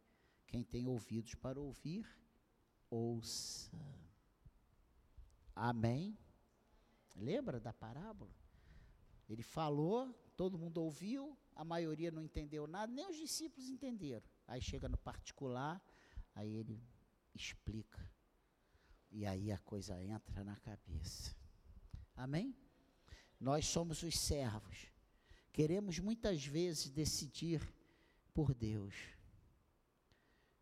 Quem 0.49 0.65
tem 0.65 0.89
ouvidos 0.89 1.37
para 1.37 1.61
ouvir, 1.61 2.05
ouça. 2.91 3.71
Amém? 5.55 6.19
Lembra 7.15 7.61
da 7.61 7.73
parábola? 7.73 8.35
Ele 9.29 9.45
falou, 9.45 10.13
todo 10.37 10.59
mundo 10.59 10.79
ouviu, 10.79 11.39
a 11.55 11.65
maioria 11.65 12.11
não 12.11 12.25
entendeu 12.25 12.67
nada, 12.67 12.93
nem 12.93 13.09
os 13.09 13.17
discípulos 13.17 13.71
entenderam. 13.71 14.27
Aí 14.49 14.61
chega 14.61 14.89
no 14.89 14.99
particular, 14.99 15.81
aí 16.35 16.53
ele 16.53 16.83
explica. 17.35 18.11
E 19.11 19.27
aí 19.27 19.53
a 19.53 19.59
coisa 19.59 20.03
entra 20.03 20.43
na 20.43 20.57
cabeça. 20.57 21.37
Amém? 22.15 22.57
Nós 23.39 23.67
somos 23.67 24.03
os 24.03 24.19
servos. 24.19 24.87
Queremos 25.53 25.99
muitas 25.99 26.47
vezes 26.47 26.91
decidir 26.91 27.61
por 28.33 28.55
Deus. 28.55 28.95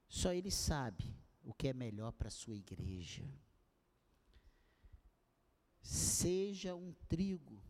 Só 0.09 0.33
Ele 0.33 0.50
sabe 0.50 1.14
o 1.44 1.54
que 1.54 1.68
é 1.68 1.72
melhor 1.72 2.12
para 2.12 2.28
a 2.28 2.33
sua 2.33 2.56
igreja. 2.56 3.24
Seja 5.80 6.74
um 6.74 6.92
trigo, 7.09 7.62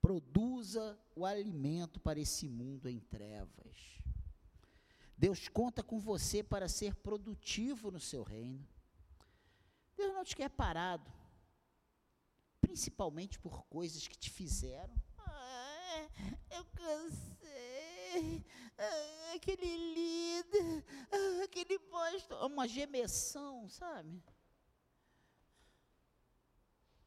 produza 0.00 0.98
o 1.14 1.24
alimento 1.24 2.00
para 2.00 2.20
esse 2.20 2.48
mundo 2.48 2.88
em 2.88 2.98
trevas. 2.98 4.02
Deus 5.24 5.48
conta 5.48 5.82
com 5.82 5.98
você 5.98 6.42
para 6.42 6.68
ser 6.68 6.94
produtivo 6.96 7.90
no 7.90 7.98
seu 7.98 8.22
reino. 8.22 8.68
Deus 9.96 10.12
não 10.12 10.22
te 10.22 10.36
quer 10.36 10.50
parado, 10.50 11.10
principalmente 12.60 13.38
por 13.38 13.64
coisas 13.64 14.06
que 14.06 14.18
te 14.18 14.28
fizeram. 14.28 14.94
Ah, 15.16 16.08
eu 16.50 16.62
cansei. 16.66 18.44
Ah, 18.76 19.32
aquele 19.34 19.94
líder, 19.94 20.84
ah, 21.10 21.44
aquele 21.44 21.78
posto, 21.78 22.34
uma 22.44 22.68
gemessão, 22.68 23.66
sabe? 23.70 24.22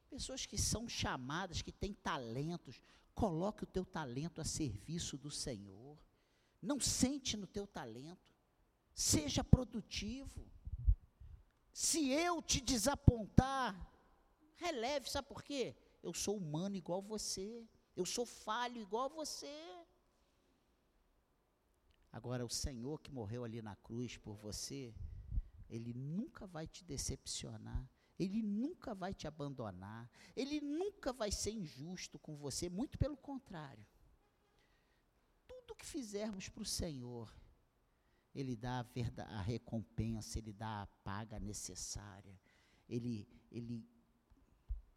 Pessoas 0.09 0.43
que 0.43 0.57
são 0.57 0.89
chamadas, 0.89 1.61
que 1.61 1.71
têm 1.71 1.93
talentos, 1.93 2.81
coloque 3.13 3.63
o 3.63 3.67
teu 3.67 3.85
talento 3.85 4.41
a 4.41 4.43
serviço 4.43 5.19
do 5.19 5.29
Senhor. 5.29 5.86
Não 6.61 6.79
sente 6.79 7.37
no 7.37 7.47
teu 7.47 7.67
talento. 7.67 8.35
Seja 8.93 9.43
produtivo. 9.43 10.45
Se 11.71 12.09
eu 12.09 12.41
te 12.41 12.59
desapontar, 12.59 13.75
releve, 14.55 15.09
sabe 15.09 15.27
por 15.27 15.43
quê? 15.43 15.75
Eu 16.01 16.13
sou 16.13 16.37
humano 16.37 16.75
igual 16.75 17.01
você. 17.01 17.67
Eu 17.95 18.05
sou 18.05 18.25
falho 18.25 18.81
igual 18.81 19.09
você. 19.09 19.53
Agora, 22.11 22.45
o 22.45 22.49
Senhor 22.49 22.99
que 22.99 23.11
morreu 23.11 23.43
ali 23.43 23.61
na 23.61 23.75
cruz 23.75 24.17
por 24.17 24.35
você, 24.35 24.93
Ele 25.69 25.93
nunca 25.93 26.47
vai 26.47 26.65
te 26.65 26.83
decepcionar. 26.83 27.87
Ele 28.19 28.41
nunca 28.41 28.95
vai 28.95 29.13
te 29.13 29.27
abandonar, 29.27 30.09
ele 30.35 30.59
nunca 30.59 31.13
vai 31.13 31.31
ser 31.31 31.51
injusto 31.51 32.17
com 32.17 32.35
você, 32.35 32.67
muito 32.67 32.97
pelo 32.97 33.15
contrário. 33.15 33.85
Que 35.77 35.85
fizermos 35.85 36.49
para 36.49 36.63
o 36.63 36.65
Senhor, 36.65 37.31
Ele 38.33 38.55
dá 38.55 38.79
a, 38.79 39.37
a 39.37 39.41
recompensa, 39.41 40.39
Ele 40.39 40.53
dá 40.53 40.83
a 40.83 40.87
paga 41.03 41.39
necessária, 41.39 42.39
Ele, 42.89 43.27
ele, 43.51 43.85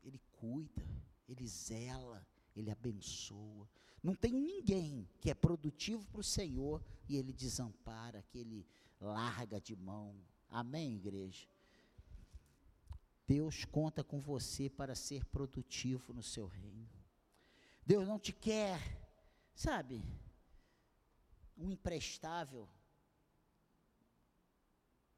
ele 0.03 0.21
cuida, 0.33 0.87
Ele 1.29 1.47
zela, 1.47 2.27
Ele 2.57 2.71
abençoa. 2.71 3.69
Não 4.03 4.15
tem 4.15 4.33
ninguém 4.33 5.09
que 5.21 5.31
é 5.31 5.35
produtivo 5.35 6.07
para 6.07 6.21
o 6.21 6.25
Senhor 6.25 6.83
e 7.09 7.17
Ele 7.17 7.33
desampara, 7.33 8.23
que 8.23 8.39
Ele 8.39 8.67
larga 9.01 9.61
de 9.61 9.77
mão. 9.77 10.15
Amém, 10.49 10.97
igreja? 10.97 11.47
Deus 13.27 13.65
conta 13.65 14.03
com 14.03 14.19
você 14.19 14.69
para 14.69 14.95
ser 14.97 15.25
produtivo 15.27 16.13
no 16.13 16.23
seu 16.23 16.47
reino. 16.47 16.89
Deus 17.87 18.07
não 18.09 18.19
te 18.19 18.33
quer, 18.33 18.81
sabe, 19.55 20.03
um 21.61 21.71
imprestável. 21.71 22.69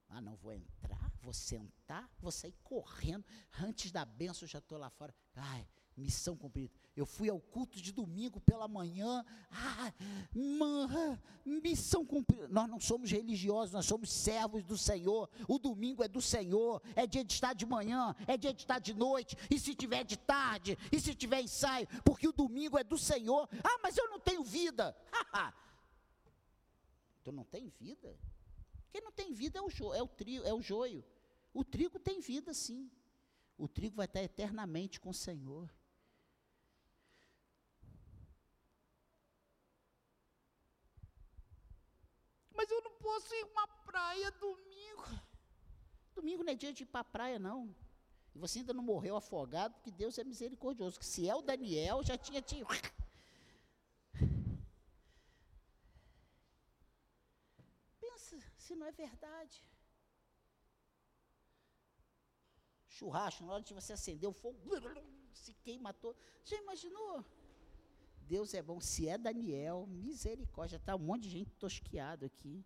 Ah, 0.09 0.21
não 0.21 0.35
vou 0.37 0.53
entrar, 0.53 1.11
vou 1.23 1.33
sentar, 1.33 2.11
vou 2.19 2.31
sair 2.31 2.55
correndo. 2.63 3.25
Antes 3.59 3.91
da 3.91 4.05
benção, 4.05 4.47
já 4.47 4.59
estou 4.59 4.77
lá 4.77 4.91
fora. 4.91 5.15
Ai, 5.35 5.67
missão 5.97 6.37
cumprida. 6.37 6.71
Eu 6.95 7.07
fui 7.07 7.31
ao 7.31 7.41
culto 7.41 7.81
de 7.81 7.93
domingo 7.93 8.39
pela 8.41 8.69
manhã. 8.69 9.25
Ah, 9.51 9.91
man, 10.35 11.19
missão 11.47 12.05
cumprida. 12.05 12.47
Nós 12.49 12.69
não 12.69 12.79
somos 12.79 13.11
religiosos, 13.11 13.73
nós 13.73 13.87
somos 13.87 14.13
servos 14.13 14.63
do 14.65 14.77
Senhor. 14.77 15.31
O 15.49 15.59
domingo 15.59 16.03
é 16.03 16.09
do 16.09 16.21
Senhor. 16.21 16.83
É 16.95 17.07
dia 17.07 17.25
de 17.25 17.33
estar 17.33 17.55
de 17.55 17.65
manhã, 17.65 18.15
é 18.27 18.37
dia 18.37 18.53
de 18.53 18.61
estar 18.61 18.81
de 18.81 18.93
noite. 18.93 19.35
E 19.51 19.59
se 19.59 19.75
tiver 19.75 20.05
de 20.05 20.19
tarde, 20.19 20.77
e 20.91 21.01
se 21.01 21.15
tiver 21.15 21.41
ensaio, 21.41 21.89
porque 22.05 22.29
o 22.29 22.33
domingo 22.33 22.77
é 22.77 22.85
do 22.85 22.99
Senhor. 22.99 23.49
Ah, 23.65 23.79
mas 23.83 23.97
eu 23.97 24.11
não 24.11 24.21
tenho 24.21 24.45
vida. 24.45 24.95
tu 27.23 27.33
não 27.33 27.45
tem 27.45 27.69
vida? 27.69 28.19
Quem 28.91 29.01
não 29.01 29.13
tem 29.13 29.33
vida 29.33 29.59
é 29.59 29.63
o, 29.63 29.71
jo, 29.71 29.95
é 29.95 30.03
o 30.03 30.09
trio, 30.09 30.45
é 30.45 30.53
o 30.53 30.61
joio. 30.61 31.05
O 31.55 31.65
trigo 31.65 31.99
tem 31.99 32.21
vida, 32.21 32.53
sim. 32.53 32.91
O 33.57 33.69
trigo 33.69 33.97
vai 33.97 34.07
estar 34.07 34.23
eternamente 34.23 35.01
com 35.01 35.11
o 35.11 35.15
Senhor. 35.15 35.73
Mas 42.55 42.71
eu 42.71 42.83
não 42.83 42.93
posso 42.93 43.35
ir 43.35 43.45
uma 43.45 43.67
praia 43.67 44.31
domingo. 44.33 45.05
Domingo 46.15 46.45
não 46.45 46.53
é 46.53 46.55
dia 46.55 46.73
de 46.73 46.83
ir 46.83 46.87
para 46.87 47.01
a 47.01 47.05
praia, 47.05 47.39
não. 47.39 47.75
E 48.35 48.39
você 48.39 48.61
ainda 48.61 48.73
não 48.73 48.83
morreu 48.83 49.17
afogado, 49.17 49.75
porque 49.75 49.91
Deus 49.91 50.19
é 50.19 50.25
misericordioso. 50.25 50.99
Que 50.99 51.05
se 51.05 51.29
é 51.29 51.35
o 51.35 51.43
Daniel, 51.43 52.03
já 52.03 52.17
tinha 52.17 52.41
te. 52.41 52.65
Pensa 58.01 58.37
se 58.63 58.75
não 58.75 58.87
é 58.87 58.93
verdade. 58.93 59.61
Churrasco, 62.87 63.45
na 63.45 63.55
hora 63.55 63.63
de 63.63 63.75
você 63.75 63.93
acender 63.93 64.29
o 64.29 64.33
fogo, 64.33 64.59
se 65.43 65.53
queima 65.55 65.93
todo. 65.93 66.17
Já 66.45 66.57
imaginou? 66.57 67.25
Deus 68.35 68.55
é 68.55 68.63
bom. 68.63 68.81
Se 68.81 69.09
é 69.09 69.19
Daniel, 69.19 69.87
misericórdia. 69.89 70.77
Está 70.77 70.95
um 70.95 71.01
monte 71.11 71.25
de 71.25 71.31
gente 71.31 71.51
tosquiado 71.57 72.25
aqui. 72.25 72.65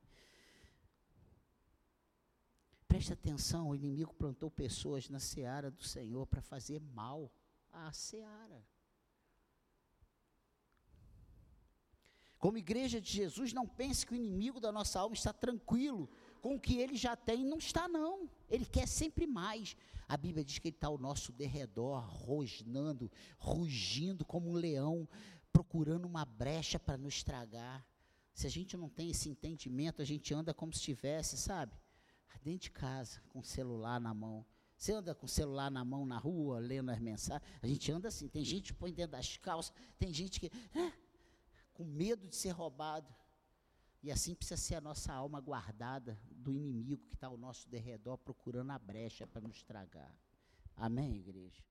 Preste 2.86 3.12
atenção, 3.12 3.70
o 3.70 3.74
inimigo 3.74 4.14
plantou 4.14 4.50
pessoas 4.50 5.08
na 5.08 5.18
seara 5.18 5.70
do 5.70 5.82
Senhor 5.82 6.26
para 6.26 6.40
fazer 6.40 6.80
mal 6.80 7.30
à 7.72 7.92
seara. 7.92 8.64
Como 12.38 12.58
igreja 12.58 13.00
de 13.00 13.10
Jesus, 13.10 13.52
não 13.52 13.66
pense 13.66 14.04
que 14.06 14.12
o 14.12 14.16
inimigo 14.16 14.60
da 14.60 14.70
nossa 14.70 15.00
alma 15.00 15.14
está 15.14 15.32
tranquilo 15.32 16.08
com 16.40 16.54
o 16.54 16.60
que 16.60 16.78
ele 16.78 16.96
já 16.96 17.16
tem. 17.16 17.44
Não 17.44 17.58
está, 17.58 17.88
não. 17.88 18.28
Ele 18.48 18.64
quer 18.64 18.86
sempre 18.86 19.26
mais. 19.26 19.76
A 20.08 20.16
Bíblia 20.16 20.44
diz 20.44 20.58
que 20.58 20.68
ele 20.68 20.76
está 20.76 20.86
ao 20.86 20.98
nosso 20.98 21.32
derredor, 21.32 22.00
rosnando, 22.00 23.10
rugindo 23.38 24.24
como 24.24 24.50
um 24.50 24.54
leão, 24.54 25.08
procurando 25.52 26.04
uma 26.04 26.24
brecha 26.24 26.78
para 26.78 26.96
nos 26.96 27.14
estragar. 27.14 27.84
Se 28.32 28.46
a 28.46 28.50
gente 28.50 28.76
não 28.76 28.88
tem 28.88 29.10
esse 29.10 29.28
entendimento, 29.28 30.02
a 30.02 30.04
gente 30.04 30.32
anda 30.34 30.52
como 30.52 30.72
se 30.72 30.78
estivesse, 30.78 31.36
sabe? 31.38 31.72
Dentro 32.42 32.64
de 32.64 32.70
casa, 32.70 33.20
com 33.30 33.40
o 33.40 33.44
celular 33.44 33.98
na 33.98 34.14
mão. 34.14 34.46
Você 34.76 34.92
anda 34.92 35.14
com 35.14 35.24
o 35.24 35.28
celular 35.28 35.70
na 35.70 35.84
mão 35.84 36.04
na 36.04 36.18
rua, 36.18 36.58
lendo 36.58 36.90
as 36.90 37.00
mensagens. 37.00 37.50
A 37.62 37.66
gente 37.66 37.90
anda 37.90 38.08
assim. 38.08 38.28
Tem 38.28 38.44
gente 38.44 38.72
que 38.72 38.78
põe 38.78 38.92
dentro 38.92 39.12
das 39.12 39.36
calças, 39.38 39.74
tem 39.98 40.12
gente 40.12 40.38
que. 40.38 40.46
É, 40.74 40.92
com 41.76 41.84
medo 41.84 42.26
de 42.26 42.34
ser 42.34 42.50
roubado. 42.50 43.14
E 44.02 44.10
assim 44.10 44.34
precisa 44.34 44.56
ser 44.56 44.76
a 44.76 44.80
nossa 44.80 45.12
alma 45.12 45.40
guardada 45.40 46.18
do 46.30 46.52
inimigo 46.52 47.06
que 47.08 47.14
está 47.14 47.26
ao 47.26 47.36
nosso 47.36 47.68
derredor 47.68 48.16
procurando 48.18 48.70
a 48.70 48.78
brecha 48.78 49.26
para 49.26 49.40
nos 49.40 49.56
estragar. 49.56 50.14
Amém, 50.74 51.16
igreja? 51.16 51.62